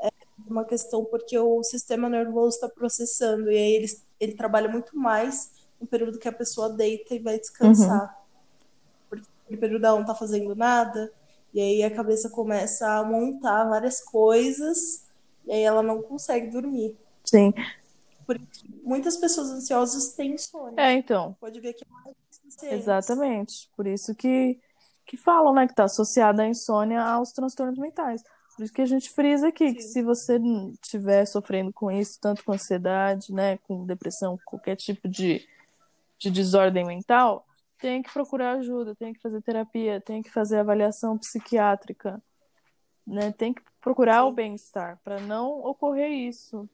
é 0.00 0.08
uma 0.46 0.64
questão 0.64 1.04
porque 1.04 1.36
o 1.36 1.62
sistema 1.64 2.08
nervoso 2.08 2.54
está 2.54 2.68
processando, 2.68 3.50
e 3.50 3.56
aí 3.56 3.72
ele, 3.72 3.86
ele 4.20 4.34
trabalha 4.34 4.68
muito 4.68 4.96
mais 4.96 5.50
no 5.82 5.86
período 5.88 6.18
que 6.18 6.28
a 6.28 6.32
pessoa 6.32 6.70
deita 6.70 7.14
e 7.14 7.18
vai 7.18 7.38
descansar. 7.38 8.24
Porque 9.10 9.26
no 9.50 9.58
período 9.58 9.84
ela 9.84 9.96
não 9.96 10.02
está 10.02 10.14
fazendo 10.14 10.54
nada, 10.54 11.12
e 11.52 11.60
aí 11.60 11.82
a 11.82 11.94
cabeça 11.94 12.30
começa 12.30 12.88
a 12.88 13.04
montar 13.04 13.64
várias 13.64 14.00
coisas, 14.00 15.04
e 15.44 15.52
aí 15.52 15.62
ela 15.62 15.82
não 15.82 16.00
consegue 16.00 16.50
dormir. 16.50 16.96
Sim. 17.24 17.52
Por 18.24 18.36
isso, 18.36 18.64
muitas 18.84 19.16
pessoas 19.16 19.50
ansiosas 19.50 20.14
têm 20.14 20.34
insônia. 20.34 20.80
É, 20.80 20.92
então, 20.92 21.36
Pode 21.40 21.60
ver 21.60 21.74
que 21.74 21.84
é 21.84 21.88
mais 21.90 22.16
exatamente. 22.62 23.68
Por 23.76 23.86
isso 23.86 24.14
que, 24.14 24.58
que 25.04 25.16
falam, 25.16 25.52
né, 25.52 25.66
que 25.66 25.72
está 25.72 25.84
associada 25.84 26.42
a 26.42 26.48
insônia 26.48 27.02
aos 27.02 27.32
transtornos 27.32 27.78
mentais. 27.78 28.22
Por 28.54 28.64
isso 28.64 28.72
que 28.72 28.82
a 28.82 28.86
gente 28.86 29.10
frisa 29.10 29.48
aqui, 29.48 29.68
Sim. 29.68 29.74
que 29.74 29.82
se 29.82 30.02
você 30.02 30.38
estiver 30.80 31.26
sofrendo 31.26 31.72
com 31.72 31.90
isso, 31.90 32.18
tanto 32.20 32.44
com 32.44 32.52
ansiedade, 32.52 33.32
né, 33.32 33.58
com 33.66 33.86
depressão, 33.86 34.38
qualquer 34.44 34.76
tipo 34.76 35.08
de, 35.08 35.46
de 36.22 36.30
desordem 36.30 36.84
mental, 36.84 37.44
tem 37.78 38.00
que 38.00 38.12
procurar 38.12 38.52
ajuda, 38.52 38.94
tem 38.94 39.12
que 39.12 39.20
fazer 39.20 39.42
terapia, 39.42 40.00
tem 40.00 40.22
que 40.22 40.30
fazer 40.30 40.58
avaliação 40.58 41.18
psiquiátrica, 41.18 42.22
né? 43.04 43.32
Tem 43.32 43.52
que 43.52 43.60
procurar 43.80 44.22
Sim. 44.22 44.28
o 44.28 44.32
bem-estar 44.32 45.00
para 45.02 45.20
não 45.20 45.64
ocorrer 45.64 46.10
isso. 46.10 46.68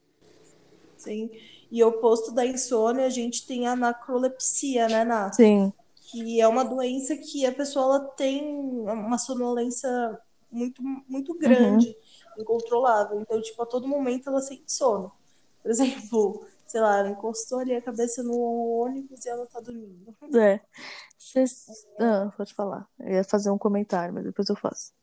Sim. 0.95 1.31
E 1.71 1.83
o 1.83 1.87
oposto 1.87 2.31
da 2.31 2.45
insônia, 2.45 3.05
a 3.05 3.09
gente 3.09 3.47
tem 3.47 3.67
a 3.67 3.75
narcolepsia, 3.75 4.87
né, 4.87 5.03
Nath? 5.03 5.33
Sim. 5.33 5.73
Que 5.95 6.39
é 6.39 6.47
uma 6.47 6.63
doença 6.63 7.17
que 7.17 7.45
a 7.45 7.51
pessoa 7.51 7.85
ela 7.85 8.05
tem 8.09 8.43
uma 8.45 9.17
sonolência 9.17 9.89
muito, 10.51 10.81
muito 11.07 11.35
grande, 11.37 11.95
incontrolável. 12.37 13.19
Então, 13.19 13.41
tipo, 13.41 13.61
a 13.63 13.65
todo 13.65 13.87
momento 13.87 14.29
ela 14.29 14.41
sente 14.41 14.71
sono. 14.71 15.11
Por 15.61 15.71
exemplo, 15.71 16.45
sei 16.69 16.79
lá, 16.79 16.99
ela 16.99 17.09
encostou 17.09 17.59
ali 17.59 17.75
a 17.75 17.81
cabeça 17.81 18.21
no 18.21 18.37
ônibus 18.37 19.25
e 19.25 19.29
ela 19.29 19.45
tá 19.47 19.59
dormindo. 19.59 20.15
É. 20.39 20.61
Cês... 21.17 21.65
Ah, 21.99 22.31
pode 22.37 22.53
falar. 22.53 22.87
Eu 22.99 23.15
ia 23.15 23.23
fazer 23.23 23.49
um 23.49 23.57
comentário, 23.57 24.13
mas 24.13 24.23
depois 24.23 24.47
eu 24.47 24.55
faço. 24.55 24.93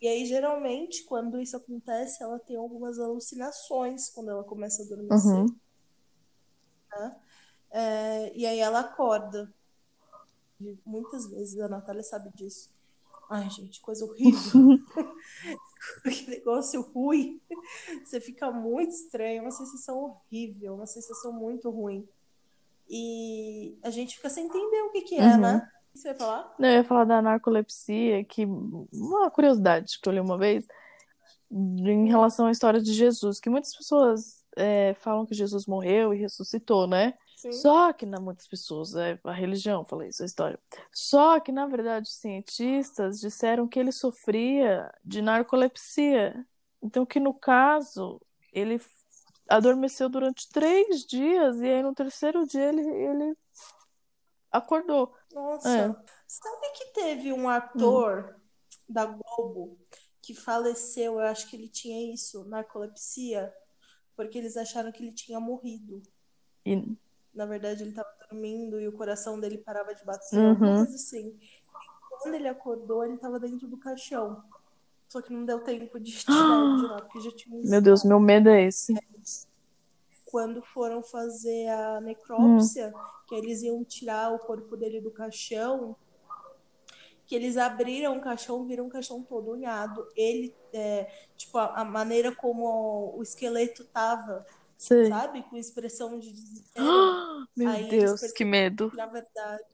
E 0.00 0.06
aí, 0.06 0.26
geralmente, 0.26 1.04
quando 1.04 1.40
isso 1.40 1.56
acontece, 1.56 2.22
ela 2.22 2.38
tem 2.38 2.56
algumas 2.56 2.98
alucinações 2.98 4.10
quando 4.10 4.30
ela 4.30 4.44
começa 4.44 4.82
a 4.82 4.84
adormecer. 4.84 5.32
Uhum. 5.32 5.56
É, 7.70 8.32
e 8.36 8.46
aí 8.46 8.58
ela 8.58 8.80
acorda. 8.80 9.52
E 10.60 10.78
muitas 10.84 11.26
vezes 11.26 11.58
a 11.58 11.68
Natália 11.68 12.02
sabe 12.02 12.30
disso. 12.34 12.70
Ai, 13.30 13.48
gente, 13.50 13.80
coisa 13.80 14.04
horrível. 14.04 14.78
que 16.04 16.30
negócio 16.30 16.80
ruim. 16.82 17.40
Você 18.04 18.20
fica 18.20 18.50
muito 18.50 18.90
estranho, 18.90 19.42
uma 19.42 19.50
sensação 19.50 19.98
horrível, 20.30 20.74
uma 20.74 20.86
sensação 20.86 21.32
muito 21.32 21.70
ruim. 21.70 22.06
E 22.88 23.78
a 23.82 23.90
gente 23.90 24.16
fica 24.16 24.28
sem 24.28 24.46
entender 24.46 24.82
o 24.82 24.90
que 24.90 25.02
que 25.02 25.14
é, 25.16 25.34
Uhum. 25.34 25.40
né? 25.40 25.68
O 25.90 25.92
que 25.94 25.98
você 26.00 26.08
vai 26.08 26.18
falar? 26.18 26.54
Não, 26.58 26.68
eu 26.68 26.74
ia 26.76 26.84
falar 26.84 27.04
da 27.04 27.22
narcolepsia, 27.22 28.24
que 28.24 28.44
uma 28.44 29.30
curiosidade 29.30 29.98
que 30.00 30.08
eu 30.08 30.12
li 30.12 30.20
uma 30.20 30.36
vez 30.36 30.66
em 31.50 32.08
relação 32.08 32.46
à 32.46 32.50
história 32.50 32.80
de 32.82 32.92
Jesus, 32.92 33.38
que 33.40 33.48
muitas 33.48 33.76
pessoas 33.76 34.44
é, 34.56 34.94
falam 35.00 35.24
que 35.24 35.34
Jesus 35.34 35.66
morreu 35.66 36.12
e 36.12 36.18
ressuscitou, 36.18 36.86
né? 36.86 37.14
Sim. 37.44 37.52
Só 37.52 37.92
que, 37.92 38.06
na 38.06 38.18
muitas 38.18 38.46
pessoas, 38.46 38.94
é 38.94 39.20
a 39.22 39.32
religião 39.32 39.84
fala 39.84 40.06
isso, 40.06 40.22
a 40.22 40.26
história. 40.26 40.58
Só 40.90 41.38
que, 41.38 41.52
na 41.52 41.66
verdade, 41.66 42.08
os 42.08 42.16
cientistas 42.16 43.20
disseram 43.20 43.68
que 43.68 43.78
ele 43.78 43.92
sofria 43.92 44.90
de 45.04 45.20
narcolepsia. 45.20 46.42
Então, 46.82 47.04
que 47.04 47.20
no 47.20 47.34
caso, 47.34 48.18
ele 48.50 48.80
adormeceu 49.46 50.08
durante 50.08 50.48
três 50.48 51.04
dias 51.04 51.60
e 51.60 51.66
aí 51.66 51.82
no 51.82 51.94
terceiro 51.94 52.46
dia 52.46 52.64
ele, 52.64 52.80
ele 52.80 53.36
acordou. 54.50 55.14
Nossa. 55.30 55.68
É. 55.68 55.94
Sabe 56.26 56.70
que 56.74 56.86
teve 56.94 57.30
um 57.30 57.46
ator 57.46 58.40
da 58.88 59.04
Globo 59.04 59.78
que 60.22 60.32
faleceu? 60.32 61.20
Eu 61.20 61.26
acho 61.26 61.46
que 61.50 61.56
ele 61.56 61.68
tinha 61.68 62.10
isso, 62.10 62.42
narcolepsia, 62.46 63.54
porque 64.16 64.38
eles 64.38 64.56
acharam 64.56 64.90
que 64.90 65.02
ele 65.02 65.12
tinha 65.12 65.38
morrido. 65.38 66.02
E 66.64 66.96
Na 67.34 67.46
verdade, 67.46 67.82
ele 67.82 67.90
estava 67.90 68.08
dormindo 68.30 68.80
e 68.80 68.86
o 68.86 68.92
coração 68.92 69.40
dele 69.40 69.58
parava 69.58 69.94
de 69.94 70.04
bater, 70.04 70.38
Uhum. 70.38 70.56
coisa 70.76 70.94
assim. 70.94 71.28
E 71.28 72.18
quando 72.20 72.34
ele 72.34 72.48
acordou, 72.48 73.04
ele 73.04 73.14
estava 73.14 73.40
dentro 73.40 73.66
do 73.66 73.76
caixão. 73.76 74.42
Só 75.08 75.20
que 75.20 75.32
não 75.32 75.44
deu 75.44 75.60
tempo 75.60 75.98
de 76.00 76.12
tirar 76.12 76.76
de 76.76 76.86
lá, 76.86 77.00
porque 77.02 77.20
já 77.20 77.30
tinha 77.32 77.60
Meu 77.62 77.80
Deus, 77.82 78.04
meu 78.04 78.18
medo 78.20 78.48
é 78.48 78.62
esse. 78.64 78.94
quando 80.24 80.60
foram 80.62 81.02
fazer 81.02 81.68
a 81.68 82.00
necrópsia, 82.00 82.92
Hum. 82.94 83.00
que 83.28 83.34
eles 83.36 83.62
iam 83.62 83.84
tirar 83.84 84.32
o 84.34 84.38
corpo 84.40 84.76
dele 84.76 85.00
do 85.00 85.10
caixão, 85.10 85.94
que 87.26 87.34
eles 87.36 87.56
abriram 87.56 88.18
o 88.18 88.20
caixão, 88.20 88.64
viram 88.66 88.86
o 88.86 88.90
caixão 88.90 89.22
todo 89.22 89.52
unhado. 89.52 90.06
Ele, 90.16 90.52
é, 90.72 91.04
tipo, 91.36 91.56
a, 91.58 91.80
a 91.80 91.84
maneira 91.84 92.34
como 92.34 93.14
o 93.16 93.22
esqueleto 93.22 93.84
tava, 93.84 94.44
Sei. 94.76 95.08
sabe? 95.08 95.42
Com 95.44 95.56
expressão 95.56 96.18
de 96.18 96.32
desespero. 96.32 96.84
Meu 97.56 97.68
Aí 97.68 97.88
Deus, 97.88 98.20
que 98.32 98.44
medo. 98.44 98.90
na 98.94 99.06
verdade. 99.06 99.64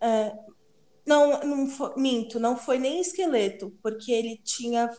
é, 0.00 0.32
não, 1.06 1.40
não 1.42 1.66
foi, 1.68 1.94
minto, 1.96 2.40
não 2.40 2.56
foi 2.56 2.78
nem 2.78 3.00
esqueleto, 3.00 3.72
porque 3.82 4.10
ele 4.12 4.38
tinha 4.42 4.90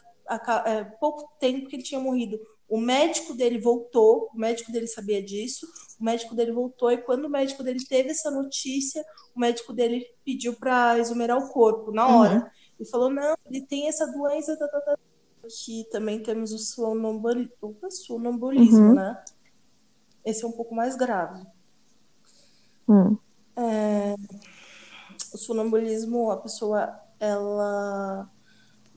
é, 0.65 0.83
pouco 0.99 1.29
tempo 1.39 1.67
que 1.67 1.75
ele 1.75 1.83
tinha 1.83 1.99
morrido. 1.99 2.39
O 2.67 2.79
médico 2.79 3.33
dele 3.35 3.59
voltou, 3.59 4.29
o 4.33 4.37
médico 4.37 4.71
dele 4.71 4.87
sabia 4.87 5.21
disso, 5.21 5.67
o 5.99 6.03
médico 6.03 6.33
dele 6.35 6.51
voltou, 6.51 6.91
e 6.91 6.97
quando 6.97 7.25
o 7.25 7.29
médico 7.29 7.61
dele 7.63 7.79
teve 7.87 8.09
essa 8.09 8.31
notícia, 8.31 9.05
o 9.35 9.39
médico 9.39 9.71
dele 9.71 10.03
pediu 10.23 10.53
para 10.53 10.97
exumerar 10.97 11.37
o 11.37 11.49
corpo 11.49 11.91
na 11.91 12.07
hora. 12.07 12.51
E 12.79 12.85
falou: 12.89 13.09
não, 13.09 13.35
ele 13.45 13.65
tem 13.67 13.87
essa 13.87 14.05
doença, 14.11 14.57
tá, 14.57 14.67
tá, 14.67 14.81
tá. 14.81 14.97
que 15.63 15.87
também 15.91 16.21
temos 16.23 16.51
o 16.51 16.57
sonambuli- 16.57 17.51
opa, 17.61 17.89
sonambulismo, 17.91 18.87
Uhum. 18.87 18.95
né? 18.95 19.23
Esse 20.25 20.43
é 20.43 20.47
um 20.47 20.51
pouco 20.51 20.73
mais 20.73 20.95
grave. 20.95 21.45
Hum. 22.87 23.19
o 25.33 25.37
sonambulismo, 25.37 26.31
a 26.31 26.37
pessoa 26.37 26.99
ela 27.19 28.29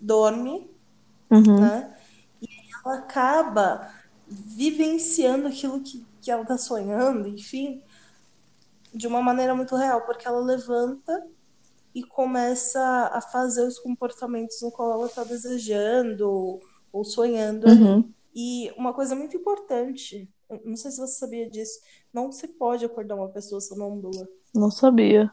dorme, 0.00 0.70
Uhum. 1.30 1.58
né? 1.58 1.96
E 2.42 2.48
ela 2.84 2.98
acaba 3.00 3.92
vivenciando 4.28 5.48
aquilo 5.48 5.82
que, 5.82 6.06
que 6.22 6.30
ela 6.30 6.44
tá 6.46 6.58
sonhando, 6.58 7.28
enfim, 7.28 7.82
de 8.94 9.06
uma 9.06 9.22
maneira 9.22 9.54
muito 9.54 9.76
real, 9.76 10.04
porque 10.06 10.26
ela 10.26 10.40
levanta 10.40 11.26
e 11.94 12.04
começa 12.04 12.80
a 13.12 13.20
fazer 13.20 13.66
os 13.66 13.78
comportamentos 13.80 14.60
no 14.62 14.72
qual 14.72 14.92
ela 14.92 15.08
tá 15.10 15.24
desejando 15.24 16.62
ou 16.92 17.04
sonhando. 17.04 17.66
Uhum. 17.66 18.14
E 18.34 18.72
uma 18.78 18.94
coisa 18.94 19.14
muito 19.16 19.36
importante, 19.36 20.30
não 20.64 20.76
sei 20.76 20.90
se 20.90 20.98
você 20.98 21.18
sabia 21.18 21.48
disso, 21.48 21.80
não 22.12 22.32
se 22.32 22.48
pode 22.48 22.84
acordar 22.84 23.16
uma 23.16 23.28
pessoa 23.28 23.60
sonâmbula. 23.60 24.28
Não 24.54 24.70
sabia. 24.70 25.30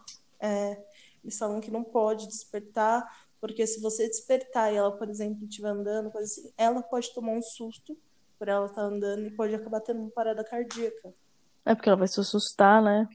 Eles 1.24 1.38
falam 1.38 1.60
que 1.60 1.72
não 1.72 1.84
pode 1.84 2.28
despertar, 2.28 3.04
porque 3.40 3.66
se 3.66 3.82
você 3.82 4.08
despertar 4.08 4.72
e 4.72 4.76
ela, 4.76 4.92
por 4.92 5.10
exemplo, 5.10 5.46
estiver 5.46 5.70
andando, 5.70 6.12
coisa 6.12 6.26
assim, 6.26 6.52
ela 6.58 6.82
pode 6.82 7.14
tomar 7.14 7.32
um 7.32 7.42
susto 7.42 7.98
por 8.38 8.48
ela 8.48 8.66
estar 8.66 8.82
andando 8.82 9.26
e 9.26 9.32
pode 9.32 9.56
acabar 9.56 9.80
tendo 9.80 10.02
uma 10.02 10.12
parada 10.12 10.44
cardíaca. 10.44 11.14
É 11.64 11.74
porque 11.74 11.90
ela 11.90 11.98
vai 11.98 12.08
se 12.08 12.20
assustar, 12.20 12.82
né? 12.82 13.08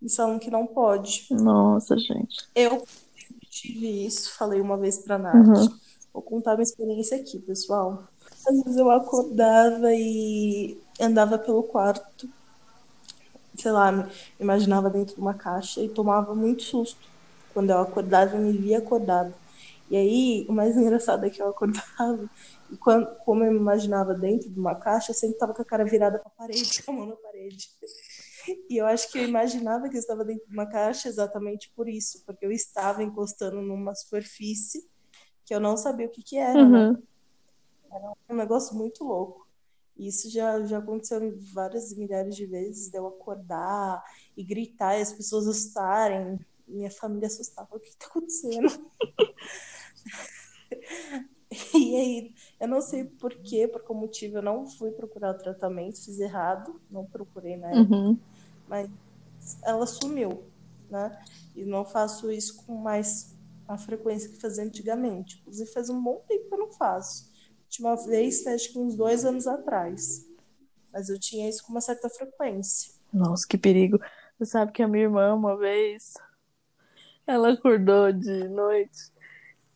Eles 0.00 0.14
falam 0.14 0.38
que 0.38 0.50
não 0.50 0.66
pode. 0.66 1.26
Nossa, 1.30 1.96
gente. 1.96 2.48
Eu 2.54 2.84
tive 3.48 4.04
isso, 4.04 4.36
falei 4.36 4.60
uma 4.60 4.76
vez 4.76 4.98
pra 4.98 5.16
Nath. 5.16 5.34
Uhum. 5.34 5.78
Vou 6.12 6.22
contar 6.22 6.54
uma 6.54 6.62
experiência 6.62 7.18
aqui, 7.18 7.38
pessoal. 7.38 8.06
Às 8.46 8.62
vezes 8.62 8.76
eu 8.78 8.90
acordava 8.90 9.92
e 9.92 10.78
andava 11.00 11.38
pelo 11.38 11.62
quarto, 11.62 12.28
sei 13.56 13.72
lá, 13.72 13.90
me 13.90 14.06
imaginava 14.38 14.88
dentro 14.90 15.14
de 15.14 15.20
uma 15.20 15.34
caixa 15.34 15.80
e 15.80 15.88
tomava 15.88 16.34
muito 16.34 16.62
susto. 16.62 17.08
Quando 17.52 17.70
eu 17.70 17.78
acordava, 17.78 18.36
eu 18.36 18.42
me 18.42 18.52
via 18.52 18.78
acordada. 18.78 19.34
E 19.90 19.96
aí, 19.96 20.46
o 20.48 20.52
mais 20.52 20.76
engraçado 20.78 21.24
é 21.24 21.30
que 21.30 21.40
eu 21.40 21.48
acordava 21.48 22.28
e 22.70 22.76
quando, 22.76 23.06
como 23.24 23.44
eu 23.44 23.52
me 23.52 23.58
imaginava 23.58 24.12
dentro 24.14 24.50
de 24.50 24.58
uma 24.58 24.74
caixa, 24.74 25.12
eu 25.12 25.14
sempre 25.14 25.38
tava 25.38 25.54
com 25.54 25.62
a 25.62 25.64
cara 25.64 25.84
virada 25.84 26.18
pra 26.18 26.30
parede, 26.30 26.82
com 26.84 26.92
a 26.92 26.94
mão 26.94 27.06
na 27.06 27.16
parede. 27.16 27.68
E 28.68 28.76
eu 28.76 28.86
acho 28.86 29.10
que 29.10 29.18
eu 29.18 29.24
imaginava 29.24 29.88
que 29.88 29.96
eu 29.96 30.00
estava 30.00 30.24
dentro 30.24 30.46
de 30.46 30.52
uma 30.52 30.66
caixa 30.66 31.08
exatamente 31.08 31.70
por 31.74 31.88
isso, 31.88 32.22
porque 32.24 32.44
eu 32.46 32.52
estava 32.52 33.02
encostando 33.02 33.60
numa 33.60 33.94
superfície 33.94 34.88
que 35.44 35.54
eu 35.54 35.60
não 35.60 35.76
sabia 35.76 36.06
o 36.06 36.10
que 36.10 36.22
que 36.22 36.36
era, 36.36 36.64
né? 36.68 36.96
Uhum. 38.02 38.14
um 38.30 38.36
negócio 38.36 38.76
muito 38.76 39.04
louco. 39.04 39.46
Isso 39.96 40.28
já, 40.30 40.62
já 40.66 40.78
aconteceu 40.78 41.20
várias 41.54 41.94
milhares 41.96 42.36
de 42.36 42.44
vezes, 42.46 42.90
de 42.90 42.98
eu 42.98 43.06
acordar 43.06 44.02
e 44.36 44.44
gritar 44.44 44.98
e 44.98 45.02
as 45.02 45.12
pessoas 45.12 45.46
assustarem. 45.46 46.38
Minha 46.68 46.90
família 46.90 47.28
assustava. 47.28 47.68
O 47.76 47.80
que 47.80 47.88
está 47.88 48.06
acontecendo? 48.06 48.66
E 51.74 51.96
aí, 51.96 52.34
eu 52.60 52.66
não 52.68 52.80
sei 52.82 53.04
por 53.04 53.32
quê, 53.32 53.68
por 53.68 53.80
qual 53.82 53.98
motivo 53.98 54.38
eu 54.38 54.42
não 54.42 54.66
fui 54.66 54.90
procurar 54.90 55.30
o 55.30 55.38
tratamento, 55.38 56.04
fiz 56.04 56.18
errado, 56.18 56.80
não 56.90 57.06
procurei 57.06 57.56
na 57.56 57.70
época, 57.70 57.94
Uhum. 57.94 58.18
mas 58.66 58.90
ela 59.62 59.86
sumiu, 59.86 60.42
né? 60.90 61.16
E 61.54 61.64
não 61.64 61.84
faço 61.84 62.30
isso 62.32 62.64
com 62.66 62.74
mais 62.74 63.34
a 63.68 63.78
frequência 63.78 64.28
que 64.28 64.40
fazia 64.40 64.64
antigamente. 64.64 65.38
Inclusive, 65.40 65.70
faz 65.70 65.88
um 65.88 66.02
bom 66.02 66.16
tempo 66.26 66.48
que 66.48 66.54
eu 66.54 66.58
não 66.58 66.72
faço. 66.72 67.30
Última 67.78 67.96
vez, 68.06 68.46
acho 68.46 68.72
que 68.72 68.78
uns 68.78 68.96
dois 68.96 69.24
anos 69.24 69.46
atrás. 69.46 70.26
Mas 70.92 71.08
eu 71.10 71.18
tinha 71.20 71.48
isso 71.48 71.62
com 71.64 71.72
uma 71.72 71.80
certa 71.80 72.08
frequência. 72.08 72.92
Nossa, 73.12 73.46
que 73.46 73.58
perigo. 73.58 73.98
Você 74.38 74.46
sabe 74.52 74.72
que 74.72 74.82
a 74.82 74.88
minha 74.88 75.04
irmã, 75.04 75.34
uma 75.34 75.56
vez, 75.58 76.14
ela 77.26 77.52
acordou 77.52 78.12
de 78.12 78.48
noite 78.48 79.12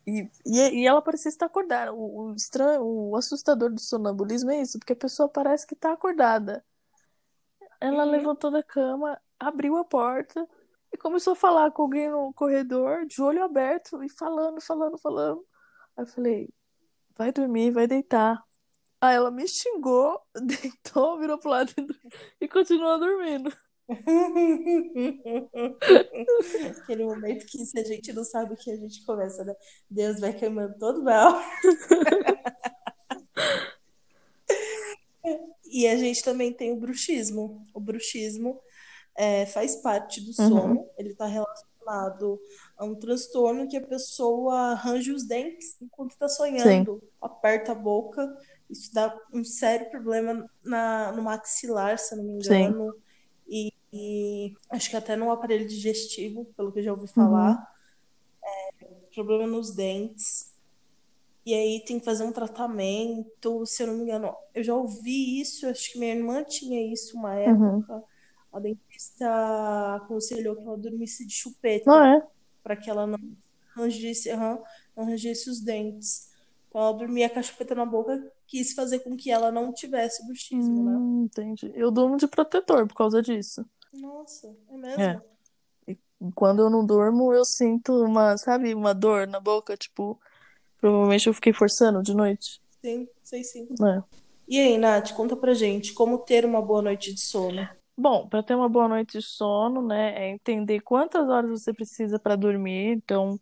E, 0.07 0.31
e, 0.47 0.83
e 0.83 0.87
ela 0.87 1.03
parecia 1.03 1.29
estar 1.29 1.47
acordada. 1.47 1.93
O, 1.93 2.31
o, 2.31 2.35
estranho, 2.35 2.83
o 2.85 3.17
assustador 3.17 3.71
do 3.73 3.81
sonambulismo 3.81 4.51
é 4.51 4.63
isso, 4.63 4.79
porque 4.79 4.93
a 4.95 4.97
pessoa 4.97 5.29
parece 5.29 5.67
que 5.67 5.75
está 5.75 5.93
acordada. 5.93 6.65
Ela 7.81 8.05
uhum. 8.05 8.11
levantou 8.11 8.51
da 8.51 8.63
cama, 8.63 9.21
abriu 9.39 9.77
a 9.77 9.85
porta 9.85 10.49
e 10.93 10.99
começou 10.99 11.35
a 11.35 11.37
falar 11.37 11.71
com 11.73 11.83
alguém 11.83 12.11
no 12.11 12.33
corredor, 12.35 13.07
de 13.07 13.23
olho 13.23 13.45
aberto, 13.45 14.03
e 14.03 14.09
falando, 14.09 14.61
falando, 14.61 14.99
falando. 14.99 15.47
Aí 15.97 16.05
eu 16.05 16.09
falei, 16.09 16.51
vai 17.21 17.31
dormir, 17.33 17.71
vai 17.71 17.87
deitar. 17.87 18.43
Aí 18.99 19.15
ela 19.15 19.31
me 19.31 19.47
xingou, 19.47 20.19
deitou, 20.35 21.19
virou 21.19 21.37
pro 21.39 21.51
lado 21.51 21.71
e 22.41 22.49
continuou 22.49 22.99
dormindo. 22.99 23.53
Aquele 26.83 27.05
momento 27.05 27.45
que 27.45 27.59
se 27.67 27.79
a 27.79 27.85
gente 27.85 28.11
não 28.15 28.25
sabe 28.25 28.55
o 28.55 28.57
que 28.57 28.71
a 28.71 28.77
gente 28.77 29.05
começa, 29.05 29.45
né? 29.45 29.55
Deus 29.91 30.19
vai 30.19 30.33
queimando 30.33 30.79
todo 30.79 31.03
mal. 31.03 31.35
e 35.67 35.87
a 35.89 35.97
gente 35.97 36.25
também 36.25 36.55
tem 36.55 36.73
o 36.73 36.77
bruxismo. 36.77 37.67
O 37.75 37.81
bruxismo 37.81 38.59
é, 39.15 39.45
faz 39.45 39.77
parte 39.77 40.23
do 40.23 40.29
uhum. 40.29 40.49
sono, 40.49 40.77
uhum. 40.77 40.91
ele 40.97 41.11
está 41.11 41.27
relacionado 41.27 41.70
a 41.89 42.85
um 42.85 42.95
transtorno 42.95 43.69
que 43.69 43.77
a 43.77 43.87
pessoa 43.87 44.73
arranja 44.73 45.13
os 45.13 45.27
dentes 45.27 45.77
enquanto 45.81 46.13
está 46.13 46.29
sonhando, 46.29 47.01
Sim. 47.01 47.09
aperta 47.21 47.73
a 47.73 47.75
boca. 47.75 48.37
Isso 48.69 48.95
dá 48.95 49.17
um 49.33 49.43
sério 49.43 49.91
problema 49.91 50.49
na, 50.63 51.13
no 51.13 51.23
maxilar, 51.23 51.99
se 51.99 52.15
não 52.15 52.25
me 52.25 52.35
engano. 52.35 52.93
Sim 52.93 53.01
e 53.93 54.55
acho 54.71 54.89
que 54.91 54.97
até 54.97 55.17
no 55.17 55.31
aparelho 55.31 55.67
digestivo, 55.67 56.45
pelo 56.57 56.71
que 56.73 56.79
eu 56.79 56.85
já 56.85 56.93
ouvi 56.93 57.09
falar, 57.09 57.57
uhum. 57.57 58.49
é, 58.49 58.85
problema 59.15 59.47
nos 59.47 59.75
dentes. 59.75 60.51
E 61.45 61.55
aí 61.55 61.83
tem 61.85 61.99
que 61.99 62.05
fazer 62.05 62.23
um 62.23 62.33
tratamento, 62.33 63.65
se 63.67 63.83
eu 63.83 63.89
não 63.89 63.95
me 63.95 64.03
engano. 64.03 64.35
Eu 64.55 64.63
já 64.63 64.75
ouvi 64.75 65.41
isso, 65.41 65.67
acho 65.67 65.93
que 65.93 65.99
minha 65.99 66.15
irmã 66.15 66.45
tinha 66.45 66.93
isso 66.93 67.17
uma 67.17 67.35
uhum. 67.35 67.79
época. 67.79 67.95
Uhum. 67.95 68.03
A 68.53 68.59
dentista 68.59 69.97
aconselhou 69.97 70.57
que 70.57 70.63
ela 70.63 70.77
dormisse 70.77 71.27
de 71.27 71.33
chupeta. 71.33 71.91
Ah, 71.91 72.17
é? 72.17 72.27
Para 72.63 72.77
que 72.77 72.91
ela 72.91 73.07
não 73.07 73.19
rangisse, 73.75 74.31
não 74.35 75.05
rangisse 75.05 75.49
os 75.49 75.61
dentes. 75.61 76.31
Então 76.69 76.81
ela 76.81 76.93
dormia 76.93 77.29
com 77.29 77.39
a 77.39 77.43
chupeta 77.43 77.75
na 77.75 77.85
boca, 77.85 78.33
quis 78.47 78.73
fazer 78.73 79.01
com 79.01 79.17
que 79.17 79.31
ela 79.31 79.51
não 79.51 79.73
tivesse 79.73 80.25
bruxismo, 80.25 80.85
né? 80.85 80.93
hum, 80.93 81.21
né? 81.21 81.25
Entendi. 81.25 81.73
Eu 81.75 81.91
durmo 81.91 82.17
de 82.17 82.29
protetor 82.29 82.87
por 82.87 82.95
causa 82.95 83.21
disso. 83.21 83.65
Nossa, 83.93 84.55
é 84.69 84.77
mesmo? 84.77 85.03
É. 85.03 85.21
E 85.89 85.99
quando 86.35 86.61
eu 86.61 86.71
não 86.71 86.85
durmo, 86.85 87.33
eu 87.33 87.45
sinto 87.45 87.93
uma, 88.05 88.37
sabe, 88.37 88.75
uma 88.75 88.95
dor 88.95 89.27
na 89.27 89.41
boca, 89.41 89.77
tipo, 89.77 90.21
provavelmente 90.81 91.27
eu 91.27 91.35
fiquei 91.35 91.53
forçando 91.53 92.03
de 92.03 92.15
noite. 92.15 92.61
Sim, 92.81 93.09
sei 93.23 93.43
sim. 93.43 93.69
É. 93.83 94.03
E 94.47 94.59
aí, 94.59 94.79
Nath, 94.79 95.13
conta 95.13 95.37
pra 95.37 95.55
gente 95.55 95.93
como 95.93 96.19
ter 96.19 96.45
uma 96.45 96.61
boa 96.61 96.83
noite 96.83 97.15
de 97.15 97.21
sono. 97.21 97.69
Bom, 98.01 98.27
para 98.27 98.43
ter 98.43 98.55
uma 98.55 98.67
boa 98.69 98.89
noite 98.89 99.19
de 99.19 99.23
sono, 99.23 99.83
né, 99.87 100.15
é 100.17 100.31
entender 100.31 100.81
quantas 100.81 101.29
horas 101.29 101.51
você 101.51 101.71
precisa 101.71 102.19
para 102.19 102.35
dormir. 102.35 102.93
Então, 102.97 103.39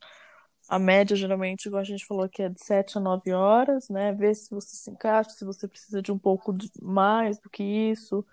a 0.68 0.80
média 0.80 1.14
geralmente, 1.16 1.66
igual 1.66 1.80
a 1.80 1.84
gente 1.84 2.04
falou 2.04 2.24
aqui, 2.24 2.42
é 2.42 2.48
de 2.48 2.60
7 2.64 2.98
a 2.98 3.00
9 3.00 3.32
horas, 3.32 3.88
né? 3.88 4.12
Ver 4.12 4.34
se 4.34 4.50
você 4.50 4.76
se 4.76 4.90
encaixa, 4.90 5.30
se 5.30 5.44
você 5.44 5.68
precisa 5.68 6.02
de 6.02 6.10
um 6.10 6.18
pouco 6.18 6.52
mais 6.82 7.38
do 7.38 7.48
que 7.48 7.62
isso. 7.62 8.26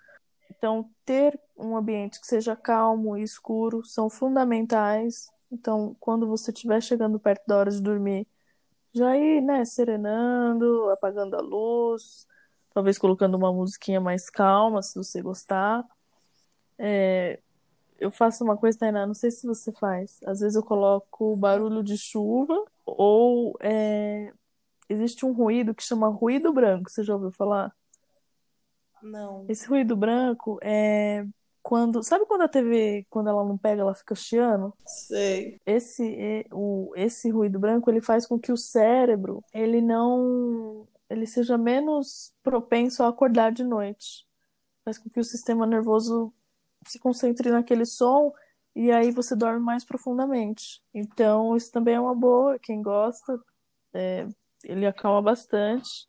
Então, 0.50 0.90
ter 1.04 1.40
um 1.56 1.76
ambiente 1.76 2.20
que 2.20 2.26
seja 2.26 2.56
calmo 2.56 3.16
e 3.16 3.22
escuro 3.22 3.84
são 3.84 4.10
fundamentais. 4.10 5.30
Então, 5.52 5.96
quando 6.00 6.26
você 6.26 6.50
estiver 6.50 6.82
chegando 6.82 7.20
perto 7.20 7.46
da 7.46 7.58
hora 7.58 7.70
de 7.70 7.80
dormir, 7.80 8.26
já 8.92 9.16
ir, 9.16 9.40
né, 9.42 9.64
serenando, 9.64 10.90
apagando 10.90 11.36
a 11.36 11.40
luz, 11.40 12.26
talvez 12.74 12.98
colocando 12.98 13.36
uma 13.36 13.52
musiquinha 13.52 14.00
mais 14.00 14.28
calma, 14.30 14.82
se 14.82 14.96
você 14.96 15.22
gostar. 15.22 15.84
É, 16.78 17.40
eu 17.98 18.10
faço 18.10 18.44
uma 18.44 18.56
coisa, 18.56 18.78
Tainá, 18.78 19.06
não 19.06 19.14
sei 19.14 19.30
se 19.30 19.46
você 19.46 19.72
faz. 19.72 20.18
Às 20.24 20.40
vezes 20.40 20.56
eu 20.56 20.62
coloco 20.62 21.36
barulho 21.36 21.82
de 21.82 21.96
chuva 21.96 22.64
ou 22.84 23.56
é, 23.60 24.32
existe 24.88 25.24
um 25.24 25.32
ruído 25.32 25.74
que 25.74 25.82
chama 25.82 26.08
ruído 26.08 26.52
branco. 26.52 26.90
Você 26.90 27.02
já 27.02 27.14
ouviu 27.14 27.30
falar? 27.30 27.74
Não. 29.02 29.44
Esse 29.48 29.66
ruído 29.68 29.96
branco 29.96 30.58
é 30.62 31.26
quando. 31.62 32.02
Sabe 32.02 32.26
quando 32.26 32.42
a 32.42 32.48
TV, 32.48 33.06
quando 33.10 33.28
ela 33.28 33.44
não 33.44 33.56
pega, 33.56 33.82
ela 33.82 33.94
fica 33.94 34.14
chiando? 34.14 34.72
Sei. 34.86 35.60
Esse, 35.64 36.14
é, 36.16 36.46
o, 36.52 36.92
esse 36.96 37.30
ruído 37.30 37.58
branco 37.58 37.90
ele 37.90 38.00
faz 38.00 38.26
com 38.26 38.38
que 38.38 38.52
o 38.52 38.56
cérebro 38.56 39.42
ele 39.52 39.80
não. 39.80 40.86
ele 41.08 41.26
seja 41.26 41.56
menos 41.56 42.32
propenso 42.42 43.02
a 43.02 43.08
acordar 43.08 43.52
de 43.52 43.64
noite. 43.64 44.26
Faz 44.84 44.98
com 44.98 45.10
que 45.10 45.18
o 45.18 45.24
sistema 45.24 45.66
nervoso 45.66 46.32
se 46.90 46.98
concentre 46.98 47.50
naquele 47.50 47.84
som 47.84 48.32
e 48.74 48.90
aí 48.92 49.10
você 49.10 49.34
dorme 49.34 49.58
mais 49.58 49.84
profundamente. 49.84 50.82
Então, 50.92 51.56
isso 51.56 51.72
também 51.72 51.94
é 51.94 52.00
uma 52.00 52.14
boa. 52.14 52.58
Quem 52.58 52.82
gosta, 52.82 53.40
é, 53.94 54.26
ele 54.62 54.86
acalma 54.86 55.22
bastante. 55.22 56.06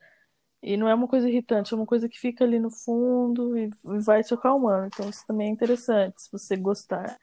E 0.61 0.75
não 0.75 0.89
é 0.89 0.93
uma 0.93 1.07
coisa 1.07 1.29
irritante, 1.29 1.73
é 1.73 1.77
uma 1.77 1.85
coisa 1.85 2.09
que 2.09 2.19
fica 2.19 2.43
ali 2.43 2.59
no 2.59 2.69
fundo 2.69 3.57
e, 3.57 3.69
vai 3.83 4.21
te 4.21 4.33
acalmando. 4.33 4.87
Então, 4.87 5.09
isso 5.09 5.25
também 5.25 5.47
é 5.47 5.51
interessante, 5.51 6.21
se 6.21 6.31
você 6.31 6.57
gostar. 6.57 7.17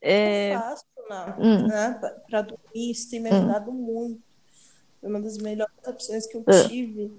É... 0.00 0.54
Eu 0.54 0.58
faço, 0.58 0.84
né? 1.08 1.36
Hum. 1.38 1.66
né? 1.68 2.00
Para 2.28 2.42
dormir, 2.42 2.90
isso 2.90 3.08
tem 3.08 3.20
me 3.20 3.28
ajudado 3.28 3.70
hum. 3.70 3.74
muito. 3.74 4.22
Foi 5.00 5.10
uma 5.10 5.20
das 5.20 5.38
melhores 5.38 5.74
opções 5.86 6.26
que 6.26 6.36
eu 6.36 6.44
é. 6.46 6.66
tive. 6.66 7.12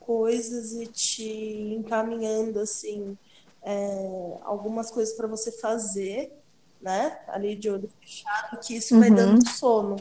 Coisas 0.00 0.72
e 0.72 0.86
te 0.86 1.74
encaminhando, 1.78 2.60
assim, 2.60 3.18
é, 3.64 4.38
algumas 4.42 4.90
coisas 4.90 5.14
para 5.14 5.26
você 5.26 5.50
fazer, 5.50 6.32
né? 6.80 7.18
Ali 7.28 7.56
de 7.56 7.70
olho 7.70 7.90
fechado, 8.00 8.60
que 8.60 8.76
isso 8.76 8.94
uhum. 8.94 9.00
vai 9.00 9.10
dando 9.10 9.48
sono. 9.48 9.96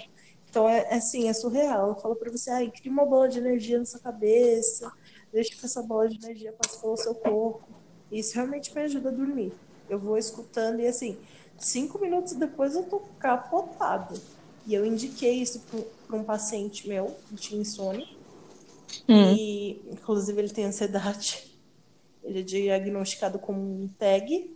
Então, 0.49 0.67
é, 0.69 0.81
é 0.89 0.95
assim, 0.95 1.29
é 1.29 1.33
surreal. 1.33 1.89
Eu 1.89 1.95
falo 1.95 2.15
para 2.15 2.29
você, 2.29 2.51
ai, 2.51 2.69
cria 2.69 2.91
uma 2.91 3.05
bola 3.05 3.29
de 3.29 3.39
energia 3.39 3.79
na 3.79 3.85
sua 3.85 3.99
cabeça, 3.99 4.91
deixa 5.31 5.55
que 5.55 5.65
essa 5.65 5.81
bola 5.81 6.07
de 6.09 6.23
energia 6.23 6.53
passe 6.53 6.79
pelo 6.79 6.97
seu 6.97 7.15
corpo. 7.15 7.63
Isso 8.11 8.35
realmente 8.35 8.75
me 8.75 8.81
ajuda 8.81 9.09
a 9.09 9.11
dormir. 9.11 9.53
Eu 9.89 9.97
vou 9.97 10.17
escutando 10.17 10.79
e, 10.81 10.87
assim, 10.87 11.17
cinco 11.57 11.97
minutos 11.99 12.33
depois 12.33 12.75
eu 12.75 12.83
tô 12.83 12.99
capotado. 13.17 14.19
E 14.67 14.73
eu 14.73 14.85
indiquei 14.85 15.41
isso 15.41 15.61
para 16.07 16.17
um 16.17 16.23
paciente 16.23 16.87
meu, 16.87 17.15
que 17.27 17.35
tinha 17.35 17.61
insônia. 17.61 18.05
Hum. 19.09 19.33
E, 19.33 19.81
inclusive, 19.91 20.39
ele 20.39 20.49
tem 20.49 20.65
ansiedade. 20.65 21.52
Ele 22.23 22.39
é 22.39 22.43
diagnosticado 22.43 23.37
com 23.39 23.53
um 23.53 23.87
TAG. 23.87 24.55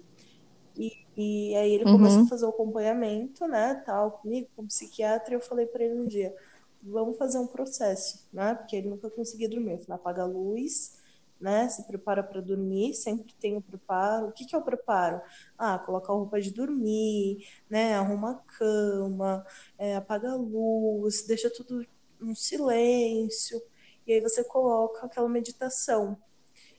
E, 0.76 1.06
e 1.16 1.56
aí 1.56 1.74
ele 1.74 1.86
uhum. 1.86 1.94
começou 1.94 2.24
a 2.24 2.28
fazer 2.28 2.46
o 2.46 2.50
acompanhamento, 2.50 3.48
né, 3.48 3.82
tal, 3.86 4.12
comigo, 4.12 4.48
como 4.56 4.68
psiquiatra, 4.68 5.34
e 5.34 5.36
eu 5.36 5.42
falei 5.42 5.66
para 5.66 5.84
ele 5.84 6.00
um 6.00 6.06
dia, 6.06 6.36
vamos 6.84 7.18
fazer 7.18 7.40
um 7.40 7.48
processo, 7.48 8.28
né, 8.32 8.54
porque 8.54 8.76
ele 8.76 8.90
nunca 8.90 9.10
conseguia 9.10 9.50
dormir. 9.50 9.72
Eu 9.72 9.80
falei, 9.80 9.96
apaga 9.96 10.22
a 10.22 10.26
luz, 10.28 11.02
né, 11.40 11.68
se 11.70 11.84
prepara 11.88 12.24
para 12.24 12.42
dormir, 12.42 12.94
sempre 12.94 13.34
tem 13.40 13.58
o 13.58 13.62
preparo. 13.62 14.28
O 14.28 14.32
que 14.32 14.46
que 14.46 14.56
é 14.56 14.58
o 14.58 14.64
preparo? 14.64 15.22
Ah, 15.58 15.80
colocar 15.80 16.14
roupa 16.14 16.40
de 16.40 16.52
dormir, 16.52 17.48
né, 17.70 17.96
arruma 17.96 18.32
a 18.32 18.36
cama, 18.36 19.46
é, 19.78 19.96
apaga 19.96 20.32
a 20.32 20.36
luz, 20.36 21.26
deixa 21.26 21.50
tudo 21.50 21.86
no 22.20 22.36
silêncio, 22.36 23.62
e 24.06 24.14
aí 24.14 24.22
você 24.22 24.44
coloca 24.44 25.06
aquela 25.06 25.30
meditação. 25.30 26.18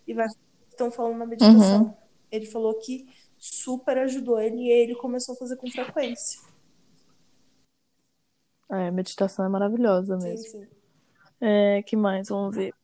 E 0.07 0.15
vai 0.15 0.29
estão 0.79 0.91
falando 0.93 1.19
na 1.19 1.27
meditação. 1.27 1.83
Uhum. 1.83 1.95
Ele 2.31 2.47
falou 2.47 2.75
que 2.75 3.09
super 3.37 3.99
ajudou 3.99 4.41
ele 4.41 4.57
e 4.57 4.71
ele 4.71 4.95
começou 4.95 5.35
a 5.35 5.39
fazer 5.39 5.57
com 5.57 5.69
frequência. 5.71 6.41
É, 8.71 8.89
a 8.89 8.93
meditação 8.93 9.45
é 9.45 9.49
maravilhosa 9.49 10.17
mesmo. 10.17 10.39
Sim, 10.39 10.61
sim. 10.63 10.69
É, 11.41 11.83
que 11.83 11.97
mais? 11.97 12.29
Vamos 12.29 12.55
ver. 12.55 12.75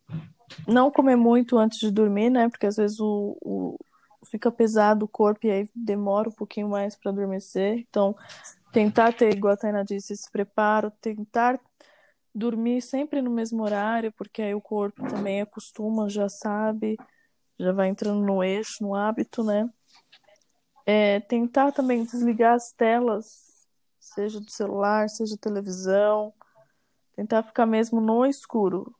Não 0.66 0.90
comer 0.90 1.16
muito 1.16 1.58
antes 1.58 1.78
de 1.78 1.90
dormir, 1.90 2.30
né? 2.30 2.48
Porque 2.48 2.66
às 2.66 2.76
vezes 2.76 2.98
o, 3.00 3.36
o 3.40 3.76
fica 4.24 4.50
pesado 4.50 5.04
o 5.04 5.08
corpo 5.08 5.46
e 5.46 5.50
aí 5.50 5.68
demora 5.74 6.28
um 6.28 6.32
pouquinho 6.32 6.68
mais 6.68 6.96
para 6.96 7.10
adormecer. 7.10 7.78
Então, 7.88 8.14
tentar 8.72 9.12
ter, 9.12 9.34
igual 9.34 9.54
a 9.54 9.56
Taina 9.56 9.84
disse, 9.84 10.14
esse 10.14 10.30
preparo, 10.30 10.90
tentar 11.00 11.60
dormir 12.34 12.80
sempre 12.80 13.20
no 13.20 13.30
mesmo 13.30 13.62
horário, 13.62 14.12
porque 14.12 14.40
aí 14.40 14.54
o 14.54 14.60
corpo 14.60 15.06
também 15.08 15.42
acostuma, 15.42 16.08
já 16.08 16.28
sabe 16.28 16.96
já 17.58 17.72
vai 17.72 17.88
entrando 17.88 18.24
no 18.24 18.42
eixo, 18.42 18.82
no 18.82 18.94
hábito, 18.94 19.42
né? 19.44 19.68
É, 20.86 21.20
tentar 21.20 21.72
também 21.72 22.04
desligar 22.04 22.54
as 22.54 22.72
telas, 22.72 23.66
seja 23.98 24.40
do 24.40 24.50
celular, 24.50 25.08
seja 25.08 25.36
televisão, 25.36 26.32
tentar 27.16 27.42
ficar 27.42 27.66
mesmo 27.66 28.00
no 28.00 28.26
escuro, 28.26 28.94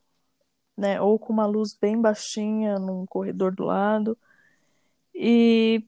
né? 0.77 1.01
Ou 1.01 1.19
com 1.19 1.33
uma 1.33 1.47
luz 1.47 1.75
bem 1.75 2.01
baixinha 2.01 2.79
num 2.79 3.05
corredor 3.07 3.55
do 3.55 3.65
lado. 3.65 4.17
E 5.15 5.85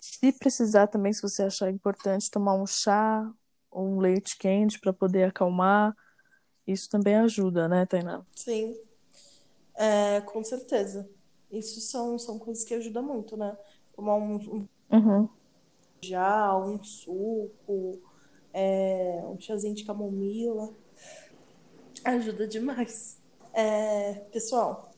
se 0.00 0.32
precisar 0.32 0.86
também, 0.86 1.12
se 1.12 1.22
você 1.22 1.42
achar 1.42 1.70
importante, 1.70 2.30
tomar 2.30 2.54
um 2.54 2.66
chá 2.66 3.30
ou 3.70 3.86
um 3.86 4.00
leite 4.00 4.36
quente 4.38 4.80
para 4.80 4.92
poder 4.92 5.24
acalmar, 5.24 5.94
isso 6.66 6.88
também 6.88 7.16
ajuda, 7.16 7.68
né, 7.68 7.84
Tainá? 7.84 8.22
Sim, 8.34 8.76
é, 9.74 10.20
com 10.22 10.42
certeza. 10.42 11.08
Isso 11.50 11.80
são, 11.80 12.18
são 12.18 12.38
coisas 12.38 12.64
que 12.64 12.74
ajudam 12.74 13.02
muito, 13.02 13.36
né? 13.36 13.56
Tomar 13.94 14.16
um, 14.16 14.36
um 14.36 14.68
Uhum. 14.92 15.28
já, 16.02 16.56
um 16.56 16.82
suco, 16.82 18.00
é, 18.52 19.22
um 19.24 19.38
chazinho 19.38 19.74
de 19.74 19.84
camomila. 19.84 20.74
Ajuda 22.04 22.46
demais. 22.46 23.20
É, 23.52 24.14
pessoal, 24.32 24.90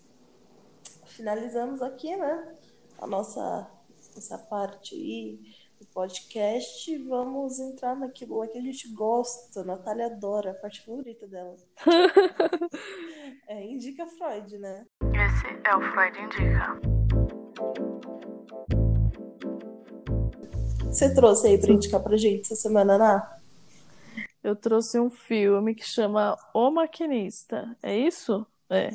finalizamos 1.07 1.83
aqui, 1.83 2.17
né? 2.17 2.57
A 2.99 3.07
nossa 3.07 3.71
essa 4.17 4.39
parte 4.39 4.95
aí 4.95 5.39
do 5.81 5.87
podcast. 5.89 6.97
Vamos 7.05 7.59
entrar 7.59 7.97
naquilo 7.97 8.39
lá 8.39 8.47
que 8.47 8.59
a 8.59 8.63
gente 8.63 8.89
gosta. 8.93 9.65
Natália 9.65 10.07
adora, 10.07 10.53
a 10.53 10.55
parte 10.55 10.85
favorita 10.85 11.27
dela. 11.27 11.57
É, 13.83 13.85
indica 13.85 14.07
Freud, 14.07 14.59
né? 14.59 14.87
Esse 15.13 15.69
é 15.69 15.77
o 15.77 15.83
Freud 15.93 16.17
Indica. 16.21 16.81
Você 20.85 21.13
trouxe 21.13 21.49
aí 21.49 21.59
pra 21.59 21.73
indicar 21.73 22.01
pra 22.01 22.17
gente 22.17 22.43
essa 22.43 22.55
semana, 22.55 22.97
Ná? 22.97 23.39
Eu 24.43 24.55
trouxe 24.55 25.01
um 25.01 25.11
filme 25.11 25.75
que 25.75 25.85
chama 25.85 26.37
O 26.55 26.71
Maquinista. 26.71 27.77
É 27.83 27.97
isso? 27.97 28.47
É. 28.71 28.91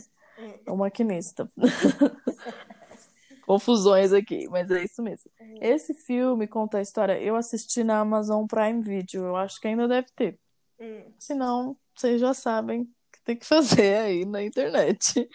O 0.65 0.77
Maquinista. 0.77 1.51
Confusões 3.45 4.13
aqui, 4.13 4.47
mas 4.49 4.71
é 4.71 4.85
isso 4.85 5.03
mesmo. 5.03 5.29
Esse 5.61 5.93
filme 5.93 6.47
conta 6.47 6.77
a 6.77 6.81
história. 6.81 7.21
Eu 7.21 7.35
assisti 7.35 7.83
na 7.83 7.99
Amazon 7.99 8.45
Prime 8.45 8.81
Video. 8.81 9.25
Eu 9.25 9.35
acho 9.35 9.59
que 9.59 9.67
ainda 9.67 9.85
deve 9.87 10.07
ter. 10.15 10.39
Hum, 10.79 11.11
Se 11.19 11.33
não, 11.33 11.75
vocês 11.93 12.21
já 12.21 12.33
sabem 12.33 12.89
tem 13.27 13.37
que 13.37 13.45
fazer 13.45 13.97
aí 13.97 14.25
na 14.25 14.41
internet. 14.41 15.29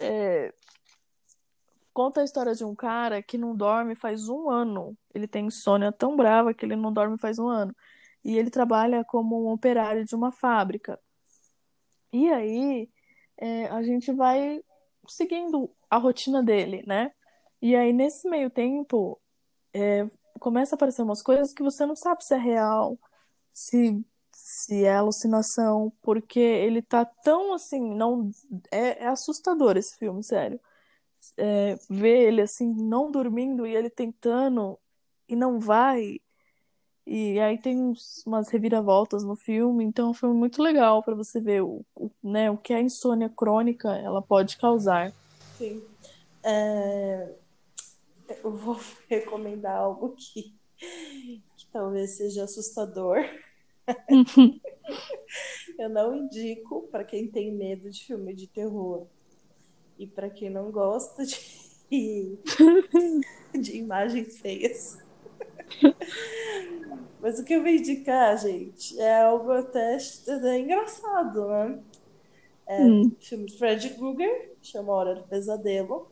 É, 0.00 0.52
Conta 1.98 2.20
a 2.20 2.24
história 2.24 2.54
de 2.54 2.64
um 2.64 2.76
cara 2.76 3.20
que 3.20 3.36
não 3.36 3.56
dorme 3.56 3.96
faz 3.96 4.28
um 4.28 4.48
ano. 4.48 4.96
Ele 5.12 5.26
tem 5.26 5.46
insônia 5.46 5.90
tão 5.90 6.16
brava 6.16 6.54
que 6.54 6.64
ele 6.64 6.76
não 6.76 6.92
dorme 6.92 7.18
faz 7.18 7.40
um 7.40 7.48
ano. 7.48 7.74
E 8.24 8.38
ele 8.38 8.50
trabalha 8.50 9.04
como 9.04 9.44
um 9.44 9.52
operário 9.52 10.04
de 10.04 10.14
uma 10.14 10.30
fábrica. 10.30 10.96
E 12.12 12.30
aí, 12.30 12.88
é, 13.36 13.66
a 13.66 13.82
gente 13.82 14.12
vai 14.12 14.62
seguindo 15.08 15.74
a 15.90 15.96
rotina 15.96 16.40
dele, 16.40 16.84
né? 16.86 17.10
E 17.60 17.74
aí, 17.74 17.92
nesse 17.92 18.28
meio 18.28 18.48
tempo, 18.48 19.20
é, 19.74 20.06
começa 20.38 20.74
a 20.74 20.76
aparecer 20.76 21.02
umas 21.02 21.20
coisas 21.20 21.52
que 21.52 21.64
você 21.64 21.84
não 21.84 21.96
sabe 21.96 22.24
se 22.24 22.32
é 22.32 22.38
real, 22.38 22.96
se, 23.52 24.06
se 24.50 24.84
é 24.84 24.94
alucinação, 24.96 25.92
porque 26.02 26.40
ele 26.40 26.80
tá 26.82 27.04
tão 27.04 27.52
assim, 27.54 27.80
não 27.94 28.30
é, 28.72 29.04
é 29.04 29.08
assustador 29.08 29.76
esse 29.76 29.96
filme, 29.98 30.22
sério. 30.24 30.60
É, 31.36 31.76
ver 31.90 32.28
ele 32.28 32.42
assim, 32.42 32.72
não 32.74 33.10
dormindo 33.10 33.66
e 33.66 33.74
ele 33.76 33.90
tentando 33.90 34.78
e 35.28 35.36
não 35.36 35.60
vai. 35.60 36.20
E 37.06 37.40
aí 37.40 37.58
tem 37.58 37.78
uns- 37.82 38.24
umas 38.26 38.48
reviravoltas 38.50 39.24
no 39.24 39.36
filme, 39.36 39.84
então 39.84 40.08
é 40.08 40.10
um 40.10 40.14
filme 40.14 40.36
muito 40.36 40.62
legal 40.62 41.02
para 41.02 41.14
você 41.16 41.40
ver 41.40 41.62
o, 41.62 41.84
o, 41.96 42.10
né, 42.22 42.50
o 42.50 42.58
que 42.58 42.74
a 42.74 42.80
insônia 42.82 43.28
crônica 43.30 43.90
ela 43.96 44.22
pode 44.22 44.56
causar. 44.58 45.12
sim. 45.56 45.82
É, 46.44 47.38
Eu 48.42 48.56
vou 48.56 48.76
recomendar 49.08 49.76
algo 49.76 50.14
que, 50.16 50.58
que 51.56 51.70
talvez 51.72 52.16
seja 52.16 52.44
assustador. 52.44 53.18
Eu 55.78 55.88
não 55.88 56.14
indico 56.14 56.88
para 56.90 57.04
quem 57.04 57.28
tem 57.28 57.52
medo 57.52 57.90
de 57.90 58.04
filme 58.04 58.34
de 58.34 58.46
terror 58.46 59.06
e 59.98 60.06
para 60.06 60.30
quem 60.30 60.50
não 60.50 60.70
gosta 60.70 61.24
de, 61.24 62.38
de 63.60 63.76
imagens 63.76 64.38
feias. 64.38 64.98
Mas 67.20 67.38
o 67.38 67.44
que 67.44 67.54
eu 67.54 67.62
vou 67.62 67.70
indicar, 67.70 68.38
gente, 68.38 68.98
é 68.98 69.22
algo 69.22 69.50
até 69.52 69.96
é 69.96 70.58
engraçado, 70.58 71.48
né? 71.48 71.82
Hum, 72.70 73.10
filme 73.18 73.46
de 73.46 73.58
Fred 73.58 73.90
Krueger, 73.90 74.56
chama 74.62 74.92
Hora 74.92 75.14
do 75.14 75.24
Pesadelo. 75.24 76.08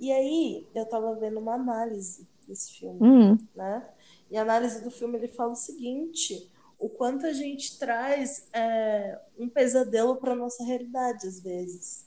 E 0.00 0.10
aí, 0.10 0.66
eu 0.74 0.86
tava 0.86 1.14
vendo 1.14 1.38
uma 1.38 1.54
análise 1.54 2.26
desse 2.48 2.72
filme, 2.72 2.98
hum, 3.00 3.38
né? 3.54 3.88
E 4.30 4.36
a 4.36 4.42
análise 4.42 4.82
do 4.82 4.90
filme, 4.90 5.18
ele 5.18 5.28
fala 5.28 5.52
o 5.52 5.56
seguinte, 5.56 6.50
o 6.82 6.88
quanto 6.88 7.24
a 7.26 7.32
gente 7.32 7.78
traz 7.78 8.48
é, 8.52 9.20
um 9.38 9.48
pesadelo 9.48 10.16
para 10.16 10.34
nossa 10.34 10.64
realidade, 10.64 11.28
às 11.28 11.40
vezes, 11.40 12.04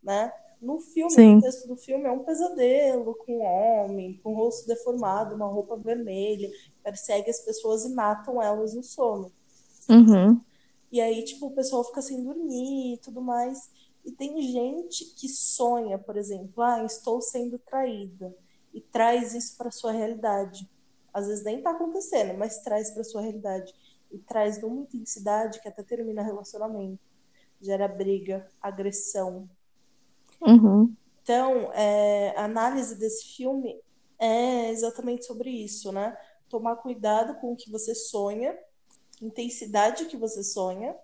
né? 0.00 0.32
No 0.60 0.78
filme, 0.78 1.10
sim. 1.10 1.38
o 1.38 1.40
texto 1.40 1.66
do 1.66 1.76
filme 1.76 2.04
é 2.04 2.12
um 2.12 2.22
pesadelo 2.22 3.16
com 3.16 3.38
um 3.38 3.42
homem, 3.42 4.20
com 4.22 4.32
o 4.32 4.36
rosto 4.36 4.64
deformado, 4.68 5.34
uma 5.34 5.48
roupa 5.48 5.76
vermelha, 5.76 6.48
persegue 6.84 7.28
as 7.28 7.40
pessoas 7.40 7.84
e 7.84 7.92
matam 7.92 8.40
elas 8.40 8.72
no 8.72 8.82
sono. 8.84 9.32
Uhum. 9.90 10.40
E 10.92 11.00
aí, 11.00 11.24
tipo, 11.24 11.46
o 11.46 11.54
pessoal 11.54 11.82
fica 11.82 12.00
sem 12.00 12.22
dormir 12.22 12.94
e 12.94 12.98
tudo 12.98 13.20
mais. 13.20 13.70
E 14.04 14.12
tem 14.12 14.40
gente 14.40 15.04
que 15.16 15.28
sonha, 15.28 15.98
por 15.98 16.16
exemplo, 16.16 16.62
ah, 16.62 16.84
estou 16.84 17.20
sendo 17.20 17.58
traída. 17.58 18.32
E 18.72 18.80
traz 18.80 19.34
isso 19.34 19.56
para 19.56 19.72
sua 19.72 19.90
realidade. 19.90 20.70
Às 21.12 21.26
vezes 21.26 21.44
nem 21.44 21.60
tá 21.60 21.72
acontecendo, 21.72 22.38
mas 22.38 22.62
traz 22.62 22.92
para 22.92 23.02
sua 23.02 23.20
realidade. 23.20 23.74
E 24.12 24.18
traz 24.18 24.60
numa 24.60 24.82
intensidade 24.82 25.60
que 25.60 25.68
até 25.68 25.82
termina 25.82 26.22
relacionamento. 26.22 27.00
Gera 27.60 27.88
briga, 27.88 28.48
agressão. 28.60 29.48
Uhum. 30.40 30.94
Então, 31.22 31.72
é, 31.72 32.34
a 32.36 32.44
análise 32.44 32.98
desse 32.98 33.36
filme 33.36 33.80
é 34.18 34.70
exatamente 34.70 35.24
sobre 35.24 35.50
isso, 35.50 35.92
né? 35.92 36.16
Tomar 36.48 36.76
cuidado 36.76 37.40
com 37.40 37.52
o 37.52 37.56
que 37.56 37.70
você 37.70 37.94
sonha, 37.94 38.56
intensidade 39.20 40.06
que 40.06 40.16
você 40.16 40.42
sonha, 40.42 40.94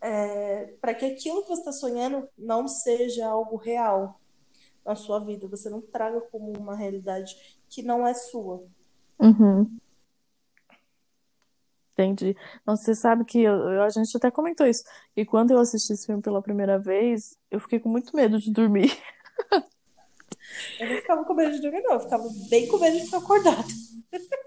é, 0.00 0.74
para 0.80 0.94
que 0.94 1.04
aquilo 1.04 1.42
que 1.42 1.48
você 1.48 1.60
está 1.60 1.72
sonhando 1.72 2.28
não 2.36 2.68
seja 2.68 3.26
algo 3.26 3.56
real 3.56 4.20
na 4.84 4.94
sua 4.94 5.18
vida. 5.18 5.48
Você 5.48 5.68
não 5.68 5.80
traga 5.80 6.20
como 6.20 6.52
uma 6.52 6.76
realidade 6.76 7.58
que 7.68 7.82
não 7.82 8.06
é 8.06 8.14
sua. 8.14 8.64
Uhum. 9.18 9.78
Entendi. 11.98 12.36
Nossa, 12.64 12.84
você 12.84 12.94
sabe 12.94 13.24
que 13.24 13.40
eu, 13.42 13.54
eu- 13.54 13.82
a 13.82 13.88
gente 13.90 14.16
até 14.16 14.30
comentou 14.30 14.66
isso. 14.66 14.84
E 15.16 15.24
quando 15.26 15.50
eu 15.50 15.58
assisti 15.58 15.92
esse 15.92 16.06
filme 16.06 16.22
pela 16.22 16.40
primeira 16.40 16.78
vez, 16.78 17.36
eu 17.50 17.58
fiquei 17.58 17.80
com 17.80 17.88
muito 17.88 18.14
medo 18.14 18.38
de 18.38 18.52
dormir. 18.52 18.90
Eu 20.78 20.88
não 20.88 20.96
ficava 20.96 21.24
com 21.24 21.34
medo 21.34 21.52
de 21.52 21.60
dormir, 21.60 21.82
não. 21.82 21.94
Eu 21.94 22.00
ficava 22.00 22.28
bem 22.48 22.68
com 22.68 22.78
medo 22.78 22.96
de 22.96 23.04
ficar 23.04 23.18
acordada. 23.18 23.64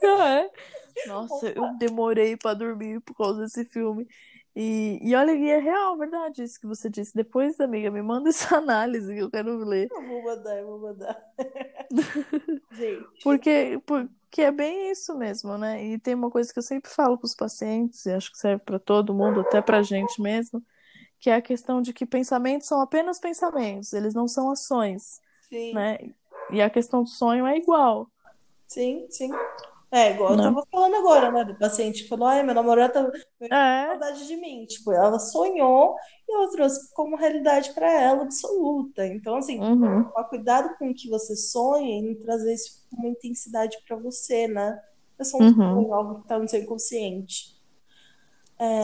Ah, 0.03 0.29
é? 0.41 0.49
Nossa, 1.07 1.49
eu 1.49 1.67
demorei 1.77 2.37
pra 2.37 2.53
dormir 2.53 3.01
por 3.01 3.15
causa 3.15 3.41
desse 3.41 3.65
filme. 3.65 4.07
E, 4.55 4.99
e 5.01 5.15
olha, 5.15 5.31
e 5.31 5.49
é 5.49 5.59
real, 5.59 5.97
verdade, 5.97 6.43
isso 6.43 6.59
que 6.59 6.67
você 6.67 6.89
disse. 6.89 7.15
Depois, 7.15 7.59
amiga, 7.59 7.89
me 7.89 8.01
manda 8.01 8.29
essa 8.29 8.57
análise 8.57 9.13
que 9.13 9.21
eu 9.21 9.31
quero 9.31 9.57
ler. 9.57 9.89
Eu 9.91 10.01
vou 10.05 10.23
mandar, 10.23 10.57
eu 10.57 10.67
vou 10.67 10.79
mandar. 10.79 11.21
Gente, 12.71 13.23
Porque, 13.23 13.81
porque 13.85 14.41
é 14.41 14.51
bem 14.51 14.91
isso 14.91 15.17
mesmo, 15.17 15.57
né? 15.57 15.83
E 15.83 15.99
tem 15.99 16.13
uma 16.13 16.29
coisa 16.29 16.51
que 16.51 16.59
eu 16.59 16.63
sempre 16.63 16.89
falo 16.89 17.17
para 17.17 17.25
os 17.25 17.35
pacientes, 17.35 18.05
e 18.05 18.11
acho 18.11 18.31
que 18.31 18.37
serve 18.37 18.63
para 18.63 18.79
todo 18.79 19.13
mundo, 19.13 19.41
até 19.41 19.61
para 19.61 19.81
gente 19.83 20.21
mesmo, 20.21 20.63
que 21.19 21.29
é 21.29 21.35
a 21.35 21.41
questão 21.41 21.81
de 21.81 21.93
que 21.93 22.05
pensamentos 22.05 22.67
são 22.67 22.81
apenas 22.81 23.19
pensamentos, 23.19 23.93
eles 23.93 24.13
não 24.13 24.27
são 24.27 24.49
ações, 24.49 25.19
sim, 25.49 25.73
né? 25.73 25.97
E 26.49 26.61
a 26.61 26.69
questão 26.69 27.03
do 27.03 27.09
sonho 27.09 27.45
é 27.45 27.57
igual, 27.57 28.09
sim, 28.67 29.05
sim. 29.09 29.31
É, 29.91 30.11
igual 30.11 30.31
eu 30.31 30.37
né? 30.37 30.43
tava 30.43 30.65
falando 30.71 30.95
agora, 30.95 31.31
né? 31.31 31.43
Do 31.43 31.57
paciente 31.57 32.07
falou, 32.07 32.27
ai, 32.27 32.43
meu 32.43 32.55
namorado 32.55 32.93
tá 32.93 33.11
É, 33.41 33.87
saudade 33.87 34.25
de 34.25 34.37
mim. 34.37 34.65
Tipo, 34.65 34.93
ela 34.93 35.19
sonhou 35.19 35.95
e 36.29 36.33
ela 36.33 36.49
trouxe 36.49 36.93
como 36.93 37.17
realidade 37.17 37.73
para 37.73 37.91
ela 37.91 38.23
absoluta. 38.23 39.05
Então, 39.05 39.35
assim, 39.35 39.59
uhum, 39.59 40.05
tomar 40.05 40.23
cuidado 40.29 40.77
com 40.77 40.89
o 40.89 40.93
que 40.93 41.09
você 41.09 41.35
sonha 41.35 41.99
e 41.99 42.01
não 42.01 42.15
trazer 42.23 42.53
isso 42.53 42.87
com 42.89 43.01
uma 43.01 43.09
intensidade 43.09 43.77
para 43.85 43.97
você, 43.97 44.47
né? 44.47 44.81
É 45.19 45.25
só 45.25 45.37
um 45.37 45.47
uhum, 45.47 45.93
algo 45.93 46.21
que 46.21 46.27
tá 46.27 46.39
no 46.39 46.47
seu 46.47 46.61
inconsciente. 46.61 47.59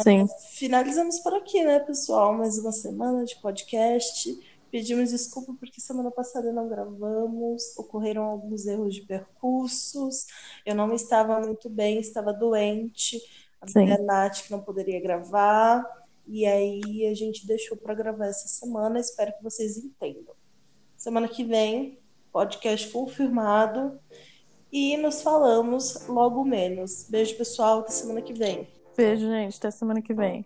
sim. 0.03 0.25
Finalizamos 0.55 1.19
por 1.19 1.33
aqui, 1.35 1.63
né, 1.63 1.79
pessoal? 1.79 2.33
Mais 2.33 2.57
uma 2.57 2.73
semana 2.73 3.23
de 3.23 3.35
podcast. 3.41 4.37
Pedimos 4.71 5.11
desculpa 5.11 5.53
porque 5.59 5.79
semana 5.79 6.11
passada 6.11 6.51
não 6.51 6.67
gravamos, 6.67 7.77
ocorreram 7.77 8.23
alguns 8.23 8.65
erros 8.65 8.95
de 8.95 9.01
percursos. 9.01 10.27
Eu 10.65 10.75
não 10.75 10.93
estava 10.93 11.39
muito 11.39 11.69
bem, 11.69 11.99
estava 11.99 12.33
doente. 12.33 13.21
A 13.61 13.67
Sim. 13.67 13.85
minha 13.85 13.97
Nath 13.97 14.43
que 14.43 14.51
não 14.51 14.61
poderia 14.61 14.99
gravar. 15.01 15.85
E 16.27 16.45
aí 16.45 17.07
a 17.07 17.13
gente 17.13 17.47
deixou 17.47 17.77
para 17.77 17.93
gravar 17.93 18.27
essa 18.27 18.47
semana. 18.47 18.99
Espero 18.99 19.33
que 19.37 19.43
vocês 19.43 19.77
entendam. 19.77 20.35
Semana 20.97 21.27
que 21.27 21.43
vem, 21.43 21.99
podcast 22.31 22.89
confirmado. 22.91 23.99
E 24.71 24.97
nos 24.97 25.21
falamos 25.21 26.05
logo 26.07 26.43
menos. 26.43 27.07
Beijo, 27.09 27.37
pessoal. 27.37 27.79
Até 27.79 27.91
semana 27.91 28.21
que 28.21 28.33
vem. 28.33 28.67
Beijo, 28.95 29.27
gente. 29.27 29.57
Até 29.57 29.71
semana 29.71 30.01
que 30.01 30.13
vem. 30.13 30.45